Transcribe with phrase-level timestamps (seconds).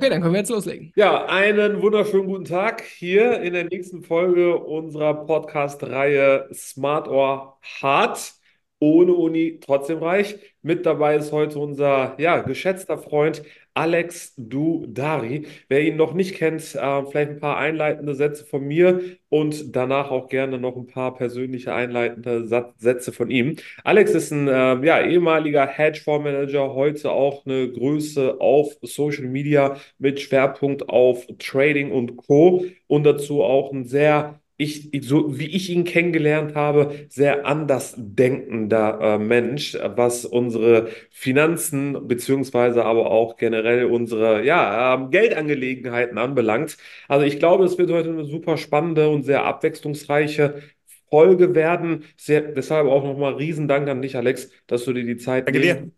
[0.00, 0.94] Okay, dann können wir jetzt loslegen.
[0.96, 8.32] Ja, einen wunderschönen guten Tag hier in der nächsten Folge unserer Podcast-Reihe Smart or Hard.
[8.80, 10.36] Ohne Uni, trotzdem reich.
[10.62, 13.42] Mit dabei ist heute unser ja, geschätzter Freund
[13.74, 15.46] Alex Dudari.
[15.68, 20.10] Wer ihn noch nicht kennt, äh, vielleicht ein paar einleitende Sätze von mir und danach
[20.10, 22.46] auch gerne noch ein paar persönliche einleitende
[22.78, 23.56] Sätze von ihm.
[23.84, 30.20] Alex ist ein äh, ja, ehemaliger Hedgefondsmanager, heute auch eine Größe auf Social Media mit
[30.20, 32.64] Schwerpunkt auf Trading und Co.
[32.86, 39.00] Und dazu auch ein sehr ich, so wie ich ihn kennengelernt habe, sehr anders denkender
[39.00, 46.76] äh, Mensch, was unsere Finanzen beziehungsweise aber auch generell unsere ja, äh, Geldangelegenheiten anbelangt.
[47.08, 50.62] Also ich glaube, es wird heute eine super spannende und sehr abwechslungsreiche
[51.08, 52.04] Folge werden.
[52.16, 55.90] Sehr, deshalb auch nochmal Riesendank an dich, Alex, dass du dir die Zeit Danke dir.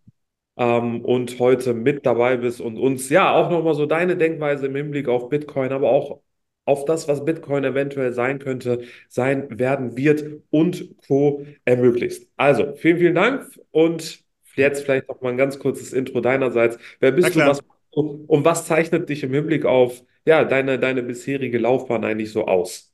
[0.56, 4.76] Ähm, und heute mit dabei bist und uns ja auch nochmal so deine Denkweise im
[4.76, 6.20] Hinblick auf Bitcoin, aber auch
[6.64, 11.44] auf das, was Bitcoin eventuell sein könnte, sein werden wird und Co.
[11.64, 12.28] ermöglicht.
[12.36, 14.22] Also, vielen, vielen Dank und
[14.54, 16.78] jetzt vielleicht noch mal ein ganz kurzes Intro deinerseits.
[17.00, 17.60] Wer bist du, was
[17.94, 22.92] und was zeichnet dich im Hinblick auf ja, deine, deine bisherige Laufbahn eigentlich so aus?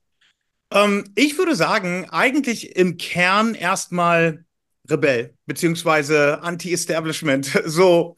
[0.72, 4.44] Ähm, ich würde sagen, eigentlich im Kern erstmal
[4.90, 7.62] Rebell, beziehungsweise Anti-Establishment.
[7.66, 8.16] So,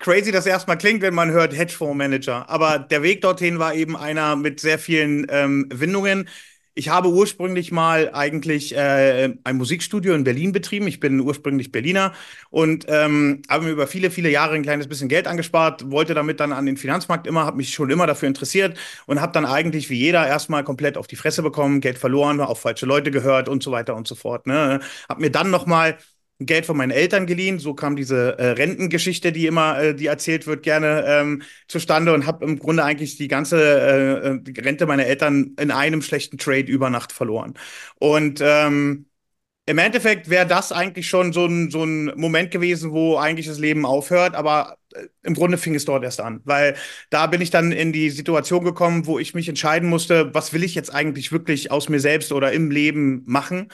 [0.00, 2.48] crazy das erstmal klingt, wenn man hört Hedgefondsmanager.
[2.50, 6.28] Aber der Weg dorthin war eben einer mit sehr vielen ähm, Windungen.
[6.74, 10.86] Ich habe ursprünglich mal eigentlich äh, ein Musikstudio in Berlin betrieben.
[10.86, 12.14] Ich bin ursprünglich Berliner
[12.48, 16.40] und ähm, habe mir über viele, viele Jahre ein kleines bisschen Geld angespart, wollte damit
[16.40, 19.90] dann an den Finanzmarkt immer, habe mich schon immer dafür interessiert und habe dann eigentlich
[19.90, 23.62] wie jeder erstmal komplett auf die Fresse bekommen, Geld verloren, auf falsche Leute gehört und
[23.62, 24.46] so weiter und so fort.
[24.46, 24.80] Ne?
[25.08, 25.98] Hab mir dann noch mal
[26.46, 27.58] Geld von meinen Eltern geliehen.
[27.58, 32.26] So kam diese äh, Rentengeschichte, die immer, äh, die erzählt wird, gerne ähm, zustande und
[32.26, 36.62] habe im Grunde eigentlich die ganze äh, äh, Rente meiner Eltern in einem schlechten Trade
[36.70, 37.54] über Nacht verloren.
[37.98, 39.06] Und ähm,
[39.66, 43.58] im Endeffekt wäre das eigentlich schon so ein, so ein Moment gewesen, wo eigentlich das
[43.60, 46.76] Leben aufhört, aber äh, im Grunde fing es dort erst an, weil
[47.10, 50.64] da bin ich dann in die Situation gekommen, wo ich mich entscheiden musste, was will
[50.64, 53.68] ich jetzt eigentlich wirklich aus mir selbst oder im Leben machen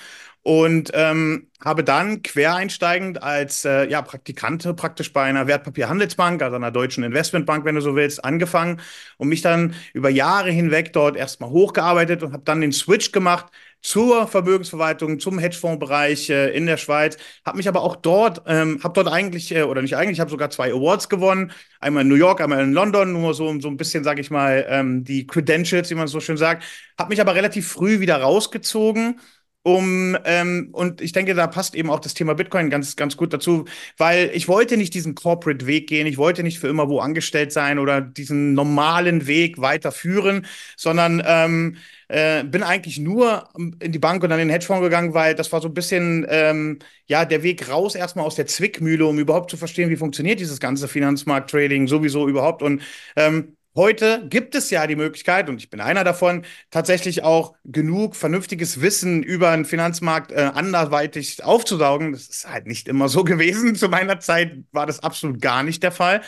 [0.46, 6.70] und ähm, habe dann quereinsteigend als äh, ja, Praktikante praktisch bei einer Wertpapierhandelsbank, also einer
[6.70, 8.80] deutschen Investmentbank, wenn du so willst, angefangen
[9.16, 13.46] und mich dann über Jahre hinweg dort erstmal hochgearbeitet und habe dann den Switch gemacht
[13.82, 18.94] zur Vermögensverwaltung, zum Hedgefondsbereich äh, in der Schweiz, habe mich aber auch dort, ähm, habe
[18.94, 22.40] dort eigentlich, äh, oder nicht eigentlich, habe sogar zwei Awards gewonnen, einmal in New York,
[22.40, 25.94] einmal in London, nur so, so ein bisschen, sage ich mal, ähm, die Credentials, wie
[25.96, 26.62] man so schön sagt,
[26.98, 29.20] habe mich aber relativ früh wieder rausgezogen
[29.66, 33.32] um ähm, und ich denke, da passt eben auch das Thema Bitcoin ganz ganz gut
[33.32, 33.64] dazu,
[33.98, 37.50] weil ich wollte nicht diesen Corporate Weg gehen, ich wollte nicht für immer wo angestellt
[37.52, 44.22] sein oder diesen normalen Weg weiterführen, sondern ähm, äh, bin eigentlich nur in die Bank
[44.22, 47.42] und dann in den Hedgefonds gegangen, weil das war so ein bisschen ähm, ja der
[47.42, 51.88] Weg raus erstmal aus der Zwickmühle, um überhaupt zu verstehen, wie funktioniert dieses ganze Finanzmarkt-Trading
[51.88, 52.62] sowieso überhaupt.
[52.62, 52.82] Und
[53.16, 58.16] ähm, Heute gibt es ja die Möglichkeit, und ich bin einer davon, tatsächlich auch genug
[58.16, 62.12] vernünftiges Wissen über den Finanzmarkt äh, anderweitig aufzusaugen.
[62.12, 63.74] Das ist halt nicht immer so gewesen.
[63.74, 66.22] Zu meiner Zeit war das absolut gar nicht der Fall.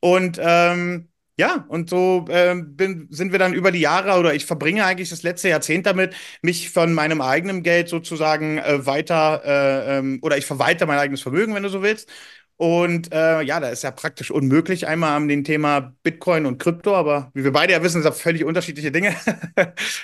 [0.00, 4.46] Und ähm, ja, und so äh, bin, sind wir dann über die Jahre oder ich
[4.46, 9.98] verbringe eigentlich das letzte Jahrzehnt damit, mich von meinem eigenen Geld sozusagen äh, weiter äh,
[9.98, 12.08] ähm, oder ich verwalte mein eigenes Vermögen, wenn du so willst,
[12.56, 16.94] und äh, ja, da ist ja praktisch unmöglich, einmal an dem Thema Bitcoin und Krypto,
[16.94, 19.16] aber wie wir beide ja wissen, sind das völlig unterschiedliche Dinge,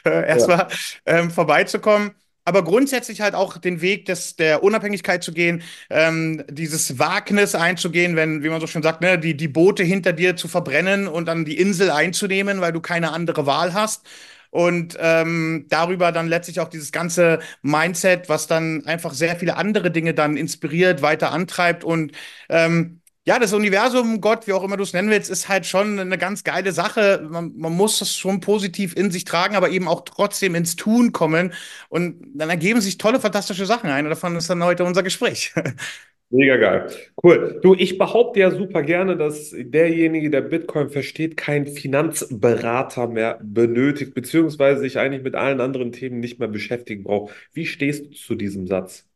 [0.04, 0.68] äh, erstmal ja.
[1.06, 2.12] ähm, vorbeizukommen.
[2.44, 8.16] Aber grundsätzlich halt auch den Weg des, der Unabhängigkeit zu gehen, ähm, dieses Wagnis einzugehen,
[8.16, 11.26] wenn, wie man so schön sagt, ne, die, die Boote hinter dir zu verbrennen und
[11.26, 14.04] dann die Insel einzunehmen, weil du keine andere Wahl hast
[14.50, 19.90] und ähm, darüber dann letztlich auch dieses ganze Mindset, was dann einfach sehr viele andere
[19.90, 22.12] Dinge dann inspiriert, weiter antreibt und
[22.48, 25.98] ähm, ja, das Universum, Gott, wie auch immer du es nennen willst, ist halt schon
[26.00, 27.26] eine ganz geile Sache.
[27.30, 31.12] Man, man muss das schon positiv in sich tragen, aber eben auch trotzdem ins Tun
[31.12, 31.52] kommen.
[31.90, 34.06] Und dann ergeben sich tolle, fantastische Sachen ein.
[34.06, 35.52] Und davon ist dann heute unser Gespräch.
[36.32, 36.86] Mega geil.
[37.22, 37.58] Cool.
[37.60, 44.14] Du, ich behaupte ja super gerne, dass derjenige, der Bitcoin versteht, keinen Finanzberater mehr benötigt,
[44.14, 47.34] beziehungsweise sich eigentlich mit allen anderen Themen nicht mehr beschäftigen braucht.
[47.52, 49.08] Wie stehst du zu diesem Satz?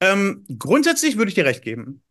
[0.00, 2.03] Ähm, grundsätzlich würde ich dir recht geben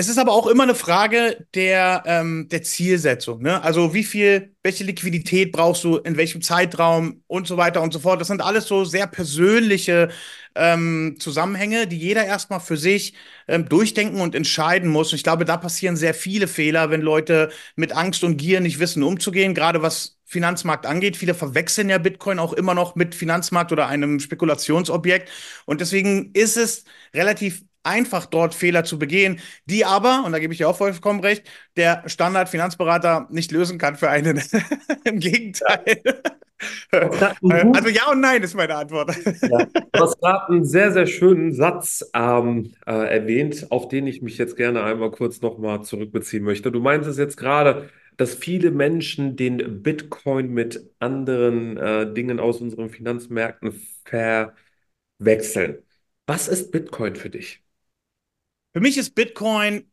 [0.00, 3.42] Es ist aber auch immer eine Frage der, ähm, der Zielsetzung.
[3.42, 3.62] Ne?
[3.62, 7.98] Also wie viel, welche Liquidität brauchst du, in welchem Zeitraum und so weiter und so
[7.98, 8.18] fort.
[8.18, 10.08] Das sind alles so sehr persönliche
[10.54, 13.12] ähm, Zusammenhänge, die jeder erstmal für sich
[13.46, 15.12] ähm, durchdenken und entscheiden muss.
[15.12, 18.78] Und ich glaube, da passieren sehr viele Fehler, wenn Leute mit Angst und Gier nicht
[18.78, 21.18] wissen, umzugehen, gerade was Finanzmarkt angeht.
[21.18, 25.28] Viele verwechseln ja Bitcoin auch immer noch mit Finanzmarkt oder einem Spekulationsobjekt.
[25.66, 30.52] Und deswegen ist es relativ einfach dort Fehler zu begehen, die aber, und da gebe
[30.52, 31.44] ich dir auch vollkommen recht,
[31.76, 34.42] der Standard-Finanzberater nicht lösen kann für einen.
[35.04, 36.02] Im Gegenteil.
[36.92, 39.16] also ja und nein ist meine Antwort.
[39.42, 39.64] Ja.
[39.64, 44.36] Du hast gerade einen sehr, sehr schönen Satz ähm, äh, erwähnt, auf den ich mich
[44.38, 46.70] jetzt gerne einmal kurz nochmal zurückbeziehen möchte.
[46.70, 52.60] Du meinst es jetzt gerade, dass viele Menschen den Bitcoin mit anderen äh, Dingen aus
[52.60, 53.72] unseren Finanzmärkten
[54.04, 55.78] verwechseln.
[56.26, 57.64] Was ist Bitcoin für dich?
[58.72, 59.90] Für mich ist Bitcoin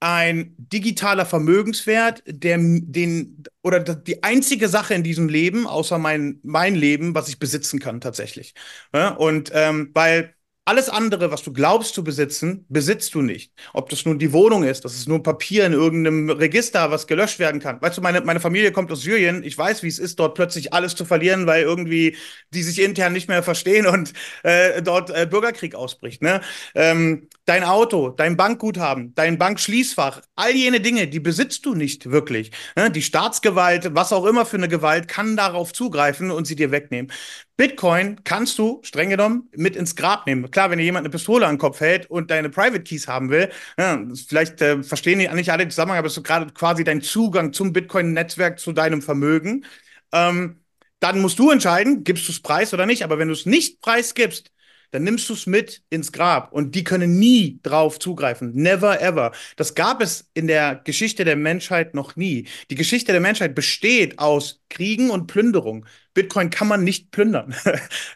[0.00, 6.74] ein digitaler Vermögenswert, der den oder die einzige Sache in diesem Leben, außer mein, mein
[6.74, 8.54] Leben, was ich besitzen kann tatsächlich.
[8.94, 13.52] Ja, und ähm, weil alles andere, was du glaubst zu besitzen, besitzt du nicht.
[13.72, 17.40] Ob das nun die Wohnung ist, das ist nur Papier in irgendeinem Register, was gelöscht
[17.40, 17.82] werden kann.
[17.82, 19.42] Weißt du, meine, meine Familie kommt aus Syrien.
[19.42, 22.16] Ich weiß, wie es ist, dort plötzlich alles zu verlieren, weil irgendwie
[22.54, 24.12] die sich intern nicht mehr verstehen und
[24.44, 26.22] äh, dort äh, Bürgerkrieg ausbricht.
[26.22, 26.40] Ne?
[26.76, 32.52] Ähm, dein Auto, dein Bankguthaben, dein Bankschließfach, all jene Dinge, die besitzt du nicht wirklich.
[32.76, 32.88] Ne?
[32.90, 37.10] Die Staatsgewalt, was auch immer für eine Gewalt, kann darauf zugreifen und sie dir wegnehmen.
[37.56, 40.50] Bitcoin kannst du streng genommen mit ins Grab nehmen.
[40.52, 43.30] Klar, wenn dir jemand eine Pistole an den Kopf hält und deine Private Keys haben
[43.30, 46.84] will, ja, vielleicht äh, verstehen die nicht alle den Zusammenhang, aber es ist gerade quasi
[46.84, 49.64] dein Zugang zum Bitcoin-Netzwerk, zu deinem Vermögen.
[50.12, 50.60] Ähm,
[51.00, 53.02] dann musst du entscheiden, gibst du es preis oder nicht.
[53.04, 54.50] Aber wenn du es nicht preisgibst,
[54.92, 58.52] dann nimmst du es mit ins Grab und die können nie drauf zugreifen.
[58.52, 59.32] Never ever.
[59.56, 62.46] Das gab es in der Geschichte der Menschheit noch nie.
[62.70, 65.86] Die Geschichte der Menschheit besteht aus Kriegen und Plünderung.
[66.14, 67.54] Bitcoin kann man nicht plündern.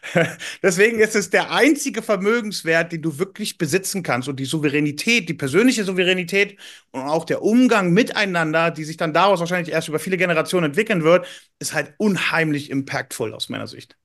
[0.63, 4.29] Deswegen ist es der einzige Vermögenswert, den du wirklich besitzen kannst.
[4.29, 6.59] Und die Souveränität, die persönliche Souveränität
[6.91, 11.03] und auch der Umgang miteinander, die sich dann daraus wahrscheinlich erst über viele Generationen entwickeln
[11.03, 11.25] wird,
[11.59, 13.97] ist halt unheimlich impactful aus meiner Sicht.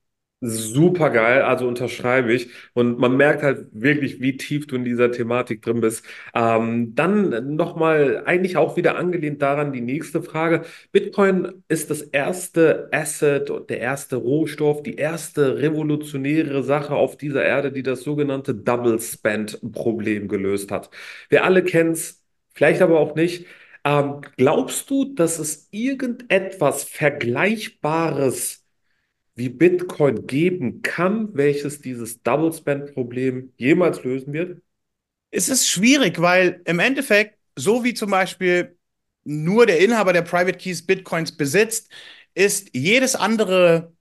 [0.45, 2.49] Super geil, also unterschreibe ich.
[2.73, 6.03] Und man merkt halt wirklich, wie tief du in dieser Thematik drin bist.
[6.33, 10.63] Ähm, dann nochmal eigentlich auch wieder angelehnt daran die nächste Frage.
[10.91, 17.71] Bitcoin ist das erste Asset der erste Rohstoff, die erste revolutionäre Sache auf dieser Erde,
[17.71, 20.89] die das sogenannte Double Spend Problem gelöst hat.
[21.29, 22.21] Wir alle kennen es,
[22.53, 23.45] vielleicht aber auch nicht.
[23.85, 28.62] Ähm, glaubst du, dass es irgendetwas Vergleichbares
[29.35, 34.61] wie Bitcoin geben kann, welches dieses Double Spend Problem jemals lösen wird?
[35.31, 38.77] Es ist schwierig, weil im Endeffekt, so wie zum Beispiel
[39.23, 41.91] nur der Inhaber der Private Keys Bitcoins besitzt,
[42.35, 43.93] ist jedes andere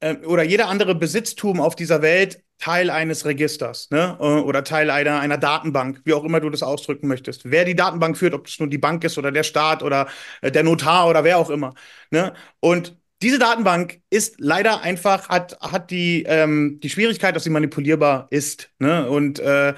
[0.00, 4.16] äh, oder jeder andere Besitztum auf dieser Welt Teil eines Registers ne?
[4.20, 7.50] Äh, oder Teil einer, einer Datenbank, wie auch immer du das ausdrücken möchtest.
[7.50, 10.08] Wer die Datenbank führt, ob es nun die Bank ist oder der Staat oder
[10.42, 11.74] äh, der Notar oder wer auch immer.
[12.10, 12.34] Ne?
[12.60, 18.26] Und diese Datenbank ist leider einfach, hat, hat die, ähm, die Schwierigkeit, dass sie manipulierbar
[18.30, 18.70] ist.
[18.78, 19.08] Ne?
[19.08, 19.74] Und äh,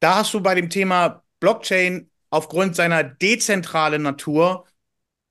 [0.00, 4.66] da hast du bei dem Thema Blockchain aufgrund seiner dezentralen Natur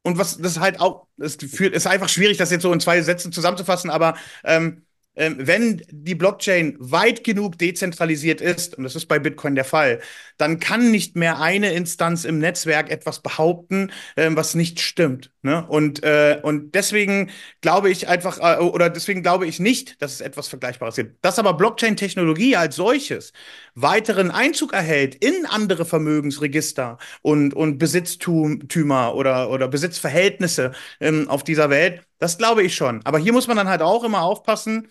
[0.04, 3.32] und was das halt auch, es ist einfach schwierig, das jetzt so in zwei Sätzen
[3.32, 4.86] zusammenzufassen, aber ähm,
[5.16, 10.00] ähm, wenn die Blockchain weit genug dezentralisiert ist, und das ist bei Bitcoin der Fall,
[10.38, 15.32] dann kann nicht mehr eine Instanz im Netzwerk etwas behaupten, ähm, was nicht stimmt.
[15.42, 15.66] Ne?
[15.68, 17.30] Und, äh, und deswegen
[17.62, 21.24] glaube ich einfach, äh, oder deswegen glaube ich nicht, dass es etwas Vergleichbares gibt.
[21.26, 23.34] Dass aber Blockchain-Technologie als solches
[23.76, 31.70] weiteren Einzug erhält in andere Vermögensregister und, und Besitztümer oder, oder Besitzverhältnisse ähm, auf dieser
[31.70, 33.02] Welt, das glaube ich schon.
[33.04, 34.88] Aber hier muss man dann halt auch immer aufpassen,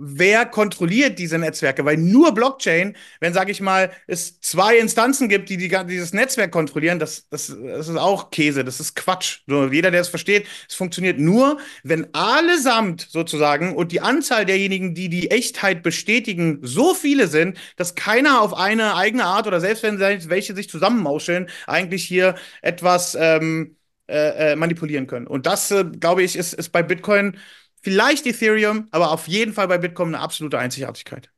[0.00, 1.84] wer kontrolliert diese Netzwerke?
[1.84, 6.50] Weil nur Blockchain, wenn, sage ich mal, es zwei Instanzen gibt, die, die dieses Netzwerk
[6.50, 9.40] kontrollieren, das, das, das ist auch Käse, das ist Quatsch.
[9.46, 14.94] So, jeder, der es versteht, es funktioniert nur, wenn allesamt sozusagen und die Anzahl derjenigen,
[14.94, 19.82] die die Echtheit bestätigen, so viele sind, dass keiner auf eine eigene Art oder selbst
[19.82, 23.76] wenn welche sich zusammenmauscheln, eigentlich hier etwas ähm,
[24.08, 25.26] äh, äh manipulieren können.
[25.26, 27.36] Und das, äh, glaube ich, ist, ist bei Bitcoin
[27.82, 31.30] Vielleicht Ethereum, aber auf jeden Fall bei Bitcoin eine absolute Einzigartigkeit.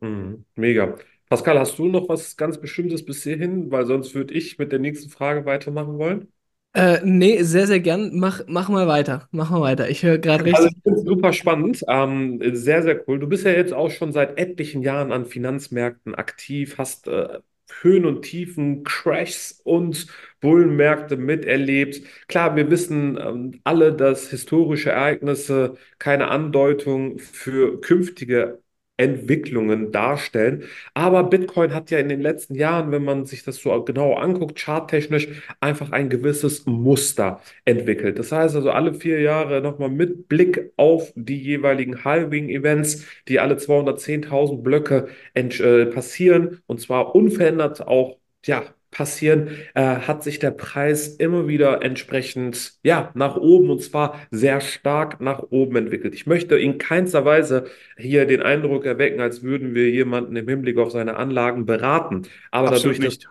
[0.00, 0.96] Mhm, mega.
[1.28, 3.70] Pascal, hast du noch was ganz Bestimmtes bis hierhin?
[3.70, 6.32] Weil sonst würde ich mit der nächsten Frage weitermachen wollen.
[6.72, 8.10] Äh, nee, sehr, sehr gern.
[8.18, 9.28] Mach, mach mal weiter.
[9.32, 9.88] Mach mal weiter.
[9.90, 10.74] Ich höre gerade Also richtig.
[10.84, 11.84] es super spannend.
[11.88, 13.18] Ähm, sehr, sehr cool.
[13.18, 17.40] Du bist ja jetzt auch schon seit etlichen Jahren an Finanzmärkten aktiv, hast äh,
[17.82, 20.06] Höhen und Tiefen, Crashs und
[20.40, 22.02] Bullenmärkte miterlebt.
[22.28, 28.60] Klar, wir wissen ähm, alle, dass historische Ereignisse keine Andeutung für künftige
[28.96, 30.64] Entwicklungen darstellen.
[30.92, 34.58] Aber Bitcoin hat ja in den letzten Jahren, wenn man sich das so genau anguckt,
[34.60, 35.26] charttechnisch
[35.60, 38.18] einfach ein gewisses Muster entwickelt.
[38.18, 43.56] Das heißt also alle vier Jahre nochmal mit Blick auf die jeweiligen Halving-Events, die alle
[43.56, 51.08] 210.000 Blöcke äh, passieren und zwar unverändert auch ja, passieren, äh, hat sich der Preis
[51.08, 56.14] immer wieder entsprechend ja, nach oben und zwar sehr stark nach oben entwickelt.
[56.14, 57.66] Ich möchte in keinster Weise
[57.96, 62.26] hier den Eindruck erwecken, als würden wir jemanden im Hinblick auf seine Anlagen beraten.
[62.50, 63.30] Aber Absolut dadurch, dass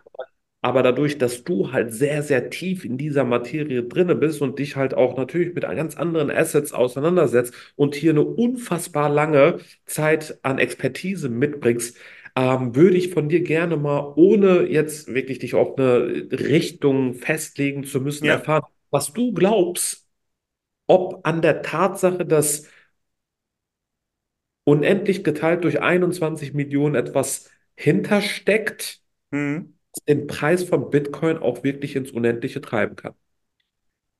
[0.62, 4.76] aber dadurch, dass du halt sehr, sehr tief in dieser Materie drinne bist und dich
[4.76, 10.60] halt auch natürlich mit ganz anderen Assets auseinandersetzt und hier eine unfassbar lange Zeit an
[10.60, 11.98] Expertise mitbringst,
[12.36, 17.84] ähm, würde ich von dir gerne mal, ohne jetzt wirklich dich auf eine Richtung festlegen
[17.84, 18.36] zu müssen, Ja.
[18.36, 20.08] erfahren, was du glaubst,
[20.88, 22.68] ob an der Tatsache, dass
[24.64, 29.74] unendlich geteilt durch 21 Millionen etwas hintersteckt, Mhm.
[30.10, 33.14] den Preis von Bitcoin auch wirklich ins Unendliche treiben kann.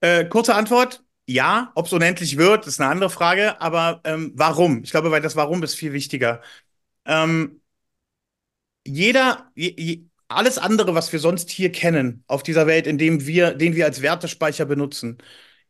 [0.02, 1.04] Äh, kurze Antwort.
[1.28, 3.62] Ja, ob es unendlich wird, ist eine andere Frage.
[3.62, 4.84] Aber ähm, warum?
[4.84, 6.42] Ich glaube, weil das Warum ist viel wichtiger.
[7.06, 7.59] Ähm,
[8.90, 13.26] jeder, je, je, alles andere, was wir sonst hier kennen auf dieser Welt, in dem
[13.26, 15.18] wir, den wir als Wertespeicher benutzen,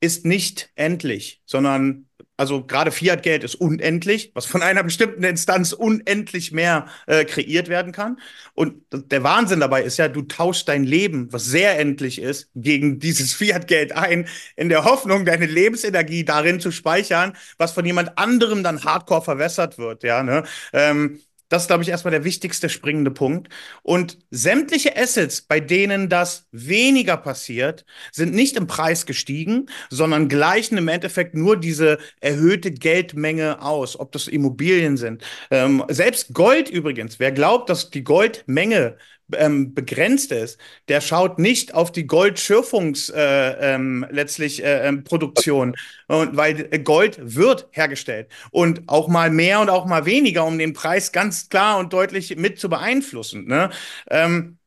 [0.01, 2.09] ist nicht endlich, sondern
[2.39, 7.91] also gerade Fiat-Geld ist unendlich, was von einer bestimmten Instanz unendlich mehr äh, kreiert werden
[7.91, 8.17] kann.
[8.53, 12.99] Und der Wahnsinn dabei ist ja, du tauschst dein Leben, was sehr endlich ist, gegen
[12.99, 18.63] dieses Fiat-Geld ein, in der Hoffnung, deine Lebensenergie darin zu speichern, was von jemand anderem
[18.63, 20.03] dann hardcore verwässert wird.
[20.03, 20.43] Ja, ne?
[20.71, 23.49] Ähm, das ist, glaube ich, erstmal der wichtigste springende Punkt.
[23.83, 30.77] Und sämtliche Assets, bei denen das weniger passiert, sind nicht im Preis gestiegen, sondern gleichen
[30.77, 35.23] im Endeffekt nur diese erhöhte Geldmenge aus, ob das Immobilien sind.
[35.51, 38.97] Ähm, selbst Gold übrigens, wer glaubt, dass die Goldmenge
[39.35, 45.75] ähm, begrenzt ist, der schaut nicht auf die Goldschürfungs äh, ähm, letztlich äh, ähm, Produktion,
[46.07, 50.73] und weil Gold wird hergestellt und auch mal mehr und auch mal weniger, um den
[50.73, 53.45] Preis ganz klar und deutlich mit zu beeinflussen.
[53.47, 53.69] Ne?
[54.09, 54.59] Ähm,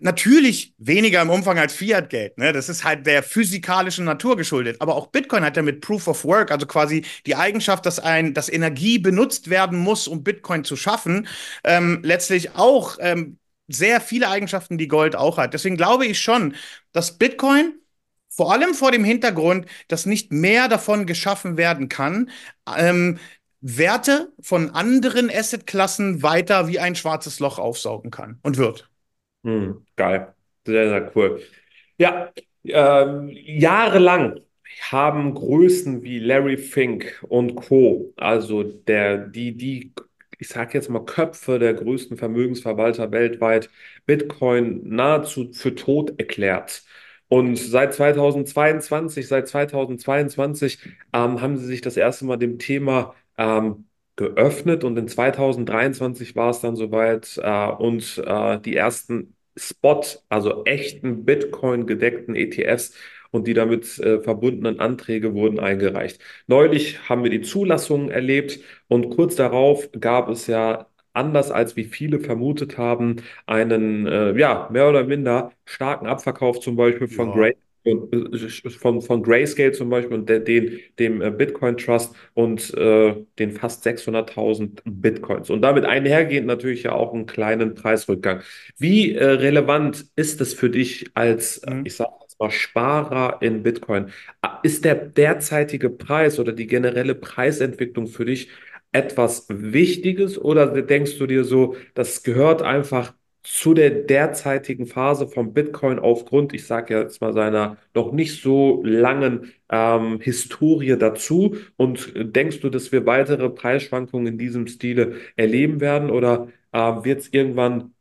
[0.00, 2.36] Natürlich weniger im Umfang als Fiat-Geld.
[2.36, 2.52] Ne?
[2.52, 4.80] Das ist halt der physikalischen Natur geschuldet.
[4.80, 8.34] Aber auch Bitcoin hat ja mit Proof of Work, also quasi die Eigenschaft, dass ein,
[8.34, 11.28] dass Energie benutzt werden muss, um Bitcoin zu schaffen,
[11.62, 15.54] ähm, letztlich auch ähm, sehr viele Eigenschaften, die Gold auch hat.
[15.54, 16.54] Deswegen glaube ich schon,
[16.92, 17.74] dass Bitcoin
[18.28, 22.30] vor allem vor dem Hintergrund, dass nicht mehr davon geschaffen werden kann,
[22.76, 23.18] ähm,
[23.60, 28.90] Werte von anderen Assetklassen weiter wie ein schwarzes Loch aufsaugen kann und wird.
[29.44, 30.34] Hm, geil.
[30.66, 31.42] Sehr, sehr cool.
[31.96, 32.30] Ja,
[32.64, 34.40] ähm, jahrelang
[34.90, 39.92] haben Größen wie Larry Fink und Co., also der, die, die,
[40.44, 43.70] ich sage jetzt mal Köpfe der größten Vermögensverwalter weltweit,
[44.06, 46.84] Bitcoin nahezu für tot erklärt.
[47.28, 50.80] Und seit 2022, seit 2022
[51.14, 53.86] ähm, haben sie sich das erste Mal dem Thema ähm,
[54.16, 60.64] geöffnet und in 2023 war es dann soweit äh, und äh, die ersten Spot, also
[60.64, 62.94] echten Bitcoin-gedeckten ETFs
[63.34, 66.20] und die damit äh, verbundenen Anträge wurden eingereicht.
[66.46, 71.84] Neulich haben wir die Zulassungen erlebt und kurz darauf gab es ja anders als wie
[71.84, 77.32] viele vermutet haben, einen äh, ja mehr oder minder starken Abverkauf zum Beispiel von Ja.
[77.32, 77.56] Gray
[78.80, 83.82] von, von Grayscale zum Beispiel und den, dem äh, Bitcoin Trust und äh, den fast
[83.84, 85.50] 600.000 Bitcoins.
[85.50, 88.40] Und damit einhergehend natürlich ja auch einen kleinen Preisrückgang.
[88.78, 91.84] Wie äh, relevant ist es für dich als, äh, Mhm.
[91.84, 94.10] ich sage mal, Sparer in Bitcoin?
[94.62, 98.48] Ist der derzeitige Preis oder die generelle Preisentwicklung für dich
[98.92, 105.52] etwas Wichtiges oder denkst du dir so, das gehört einfach zu der derzeitigen Phase von
[105.52, 111.56] Bitcoin aufgrund, ich sage jetzt mal, seiner noch nicht so langen ähm, Historie dazu.
[111.76, 117.20] Und denkst du, dass wir weitere Preisschwankungen in diesem Stile erleben werden oder ähm, wird
[117.20, 117.92] es irgendwann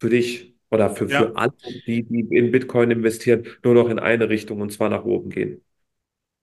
[0.00, 1.08] für dich oder für, Ja.
[1.08, 1.52] für alle,
[1.86, 5.62] die, die in Bitcoin investieren, nur noch in eine Richtung und zwar nach oben gehen?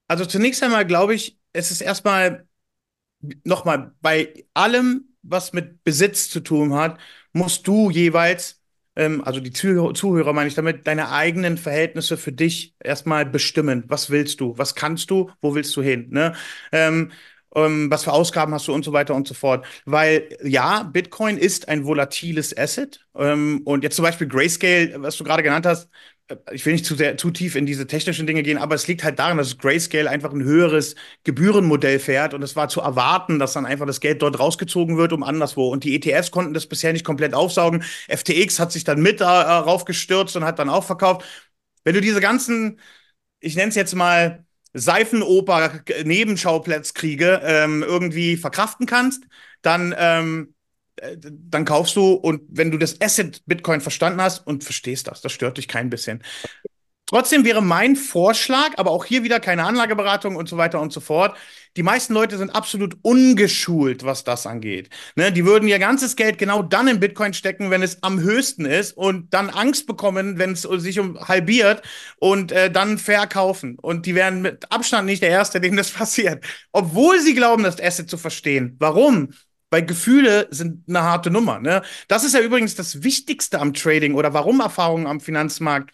[0.07, 2.47] Also zunächst einmal glaube ich, es ist erstmal
[3.43, 6.99] nochmal bei allem, was mit Besitz zu tun hat,
[7.33, 8.61] musst du jeweils,
[8.95, 13.85] ähm, also die Zuhörer, Zuhörer meine ich damit, deine eigenen Verhältnisse für dich erstmal bestimmen.
[13.87, 14.57] Was willst du?
[14.57, 15.31] Was kannst du?
[15.41, 16.07] Wo willst du hin?
[16.11, 16.35] Ne?
[16.71, 17.11] Ähm,
[17.55, 19.65] ähm, was für Ausgaben hast du und so weiter und so fort.
[19.85, 23.05] Weil ja, Bitcoin ist ein volatiles Asset.
[23.15, 25.89] Ähm, und jetzt zum Beispiel Grayscale, was du gerade genannt hast,
[26.27, 28.87] äh, ich will nicht zu sehr, zu tief in diese technischen Dinge gehen, aber es
[28.87, 33.39] liegt halt daran, dass Grayscale einfach ein höheres Gebührenmodell fährt und es war zu erwarten,
[33.39, 35.69] dass dann einfach das Geld dort rausgezogen wird, um anderswo.
[35.69, 37.83] Und die ETFs konnten das bisher nicht komplett aufsaugen.
[38.07, 41.25] FTX hat sich dann mit äh, raufgestürzt und hat dann auch verkauft.
[41.83, 42.79] Wenn du diese ganzen,
[43.39, 49.23] ich nenne es jetzt mal, Seifenoper-Nebenschauplatzkriege ähm, irgendwie verkraften kannst,
[49.61, 50.53] dann, ähm,
[50.97, 55.21] äh, dann kaufst du und wenn du das Asset Bitcoin verstanden hast und verstehst das,
[55.21, 56.23] das stört dich kein bisschen.
[57.13, 60.99] Trotzdem wäre mein Vorschlag, aber auch hier wieder keine Anlageberatung und so weiter und so
[60.99, 61.37] fort.
[61.77, 64.89] Die meisten Leute sind absolut ungeschult, was das angeht.
[65.15, 68.65] Ne, die würden ihr ganzes Geld genau dann in Bitcoin stecken, wenn es am höchsten
[68.65, 71.83] ist und dann Angst bekommen, wenn es sich um halbiert
[72.17, 73.77] und äh, dann verkaufen.
[73.79, 76.43] Und die wären mit Abstand nicht der Erste, dem das passiert.
[76.71, 78.75] Obwohl sie glauben, das Asset zu verstehen.
[78.79, 79.35] Warum?
[79.69, 81.59] Weil Gefühle sind eine harte Nummer.
[81.59, 81.83] Ne?
[82.07, 85.91] Das ist ja übrigens das Wichtigste am Trading oder warum Erfahrungen am Finanzmarkt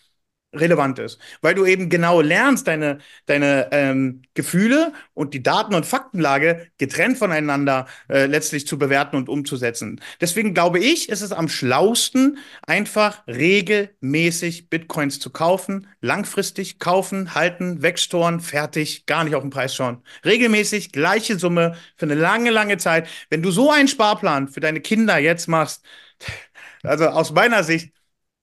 [0.53, 5.85] relevant ist, weil du eben genau lernst, deine, deine ähm, Gefühle und die Daten- und
[5.85, 10.01] Faktenlage getrennt voneinander äh, letztlich zu bewerten und umzusetzen.
[10.19, 17.83] Deswegen glaube ich, ist es am schlausten, einfach regelmäßig Bitcoins zu kaufen, langfristig kaufen, halten,
[17.83, 20.03] wegstoren, fertig, gar nicht auf den Preis schauen.
[20.25, 23.07] Regelmäßig gleiche Summe für eine lange, lange Zeit.
[23.29, 25.83] Wenn du so einen Sparplan für deine Kinder jetzt machst,
[26.83, 27.93] also aus meiner Sicht,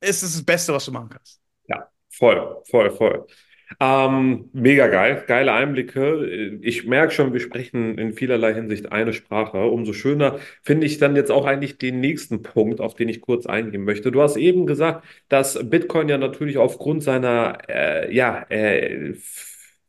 [0.00, 1.40] ist es das Beste, was du machen kannst.
[2.18, 3.26] Voll, voll, voll.
[3.80, 6.58] Ähm, mega geil, geile Einblicke.
[6.62, 9.58] Ich merke schon, wir sprechen in vielerlei Hinsicht eine Sprache.
[9.66, 13.46] Umso schöner finde ich dann jetzt auch eigentlich den nächsten Punkt, auf den ich kurz
[13.46, 14.12] eingehen möchte.
[14.12, 19.14] Du hast eben gesagt, dass Bitcoin ja natürlich aufgrund seiner äh, ja, äh,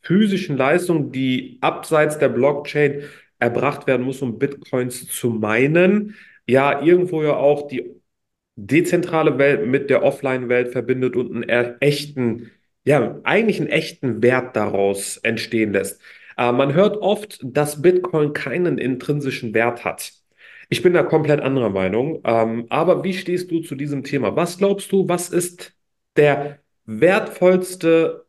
[0.02, 3.04] physischen Leistung, die abseits der Blockchain
[3.40, 6.16] erbracht werden muss, um Bitcoins zu meinen,
[6.48, 7.97] ja irgendwo ja auch die
[8.58, 12.52] dezentrale Welt mit der Offline-Welt verbindet und einen echten,
[12.86, 16.02] ja, eigentlich einen echten Wert daraus entstehen lässt.
[16.38, 20.12] Äh, man hört oft, dass Bitcoin keinen intrinsischen Wert hat.
[20.70, 22.22] Ich bin da komplett anderer Meinung.
[22.26, 24.36] Ähm, aber wie stehst du zu diesem Thema?
[24.36, 25.76] Was glaubst du, was ist
[26.16, 28.26] der wertvollste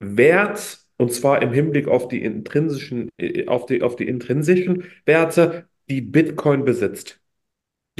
[0.00, 5.68] Wert, und zwar im Hinblick auf die intrinsischen, äh, auf die, auf die intrinsischen Werte,
[5.88, 7.19] die Bitcoin besitzt?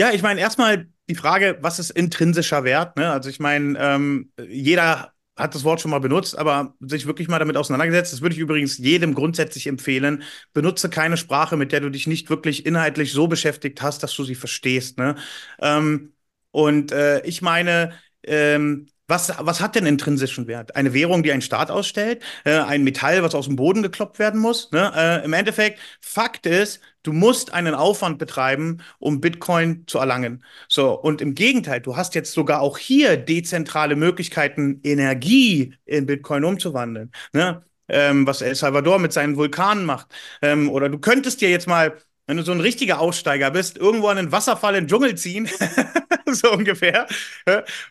[0.00, 2.96] Ja, ich meine, erstmal die Frage, was ist intrinsischer Wert?
[2.96, 3.12] Ne?
[3.12, 7.38] Also ich meine, ähm, jeder hat das Wort schon mal benutzt, aber sich wirklich mal
[7.38, 8.14] damit auseinandergesetzt.
[8.14, 10.22] Das würde ich übrigens jedem grundsätzlich empfehlen.
[10.54, 14.24] Benutze keine Sprache, mit der du dich nicht wirklich inhaltlich so beschäftigt hast, dass du
[14.24, 14.96] sie verstehst.
[14.96, 15.16] Ne?
[15.60, 16.14] Ähm,
[16.50, 20.76] und äh, ich meine, ähm, was, was hat denn intrinsischen Wert?
[20.76, 22.22] Eine Währung, die ein Staat ausstellt?
[22.44, 24.70] Äh, ein Metall, was aus dem Boden gekloppt werden muss?
[24.72, 24.92] Ne?
[24.96, 30.44] Äh, Im Endeffekt, Fakt ist, du musst einen Aufwand betreiben, um Bitcoin zu erlangen.
[30.68, 36.44] So, und im Gegenteil, du hast jetzt sogar auch hier dezentrale Möglichkeiten, Energie in Bitcoin
[36.44, 37.10] umzuwandeln.
[37.32, 37.64] Ne?
[37.88, 40.14] Ähm, was El Salvador mit seinen Vulkanen macht.
[40.42, 41.96] Ähm, oder du könntest dir jetzt mal
[42.30, 45.48] wenn du so ein richtiger Aussteiger bist, irgendwo an einen Wasserfall in den Dschungel ziehen,
[46.26, 47.08] so ungefähr,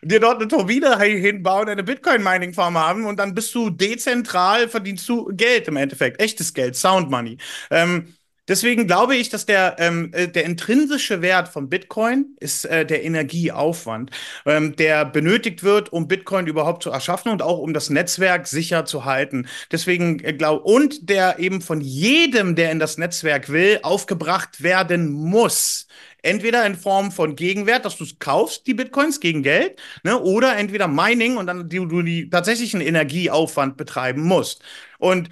[0.00, 5.26] dir dort eine Turbine hinbauen, eine Bitcoin-Mining-Farm haben und dann bist du dezentral, verdienst du
[5.34, 7.36] Geld im Endeffekt, echtes Geld, Sound Money.
[7.70, 8.14] Ähm,
[8.50, 13.04] Deswegen glaube ich, dass der, ähm, äh, der intrinsische Wert von Bitcoin ist äh, der
[13.04, 14.10] Energieaufwand,
[14.44, 18.84] ähm, der benötigt wird, um Bitcoin überhaupt zu erschaffen und auch um das Netzwerk sicher
[18.86, 19.46] zu halten.
[19.70, 25.12] Deswegen äh, glaube und der eben von jedem, der in das Netzwerk will, aufgebracht werden
[25.12, 25.86] muss.
[26.22, 30.56] Entweder in Form von Gegenwert, dass du es kaufst, die Bitcoins gegen Geld, ne, oder
[30.56, 34.62] entweder Mining und dann du, du die tatsächlichen Energieaufwand betreiben musst.
[34.98, 35.30] Und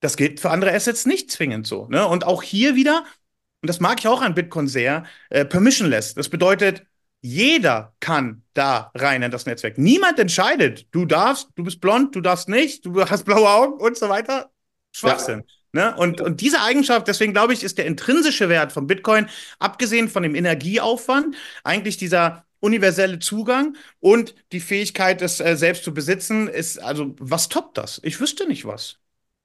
[0.00, 1.86] das gilt für andere Assets nicht zwingend so.
[1.88, 2.06] Ne?
[2.06, 3.04] Und auch hier wieder,
[3.62, 6.14] und das mag ich auch an Bitcoin sehr, äh, permissionless.
[6.14, 6.84] Das bedeutet,
[7.22, 9.76] jeder kann da rein in das Netzwerk.
[9.76, 13.96] Niemand entscheidet, du darfst, du bist blond, du darfst nicht, du hast blaue Augen und
[13.96, 14.50] so weiter.
[14.92, 15.44] Schwachsinn.
[15.72, 15.90] Ja.
[15.90, 15.96] Ne?
[15.96, 20.22] Und, und diese Eigenschaft, deswegen glaube ich, ist der intrinsische Wert von Bitcoin, abgesehen von
[20.22, 26.78] dem Energieaufwand, eigentlich dieser universelle Zugang und die Fähigkeit, es äh, selbst zu besitzen, ist,
[26.78, 28.00] also, was toppt das?
[28.02, 28.98] Ich wüsste nicht was.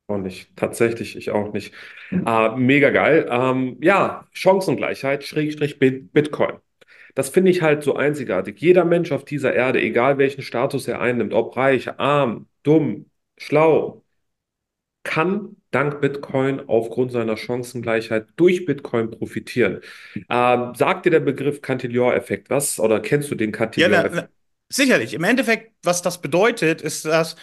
[0.07, 0.55] Auch nicht.
[0.55, 1.73] Tatsächlich, ich auch nicht.
[2.11, 3.27] Äh, mega geil.
[3.29, 6.57] Ähm, ja, Chancengleichheit, Schrägstrich Bitcoin.
[7.15, 8.59] Das finde ich halt so einzigartig.
[8.59, 14.03] Jeder Mensch auf dieser Erde, egal welchen Status er einnimmt, ob reich, arm, dumm, schlau,
[15.03, 19.81] kann dank Bitcoin aufgrund seiner Chancengleichheit durch Bitcoin profitieren.
[20.29, 22.79] Ähm, sagt dir der Begriff Cantillon-Effekt was?
[22.79, 24.15] Oder kennst du den Cantillon-Effekt?
[24.15, 24.27] Ja,
[24.69, 25.13] sicherlich.
[25.13, 27.35] Im Endeffekt, was das bedeutet, ist, dass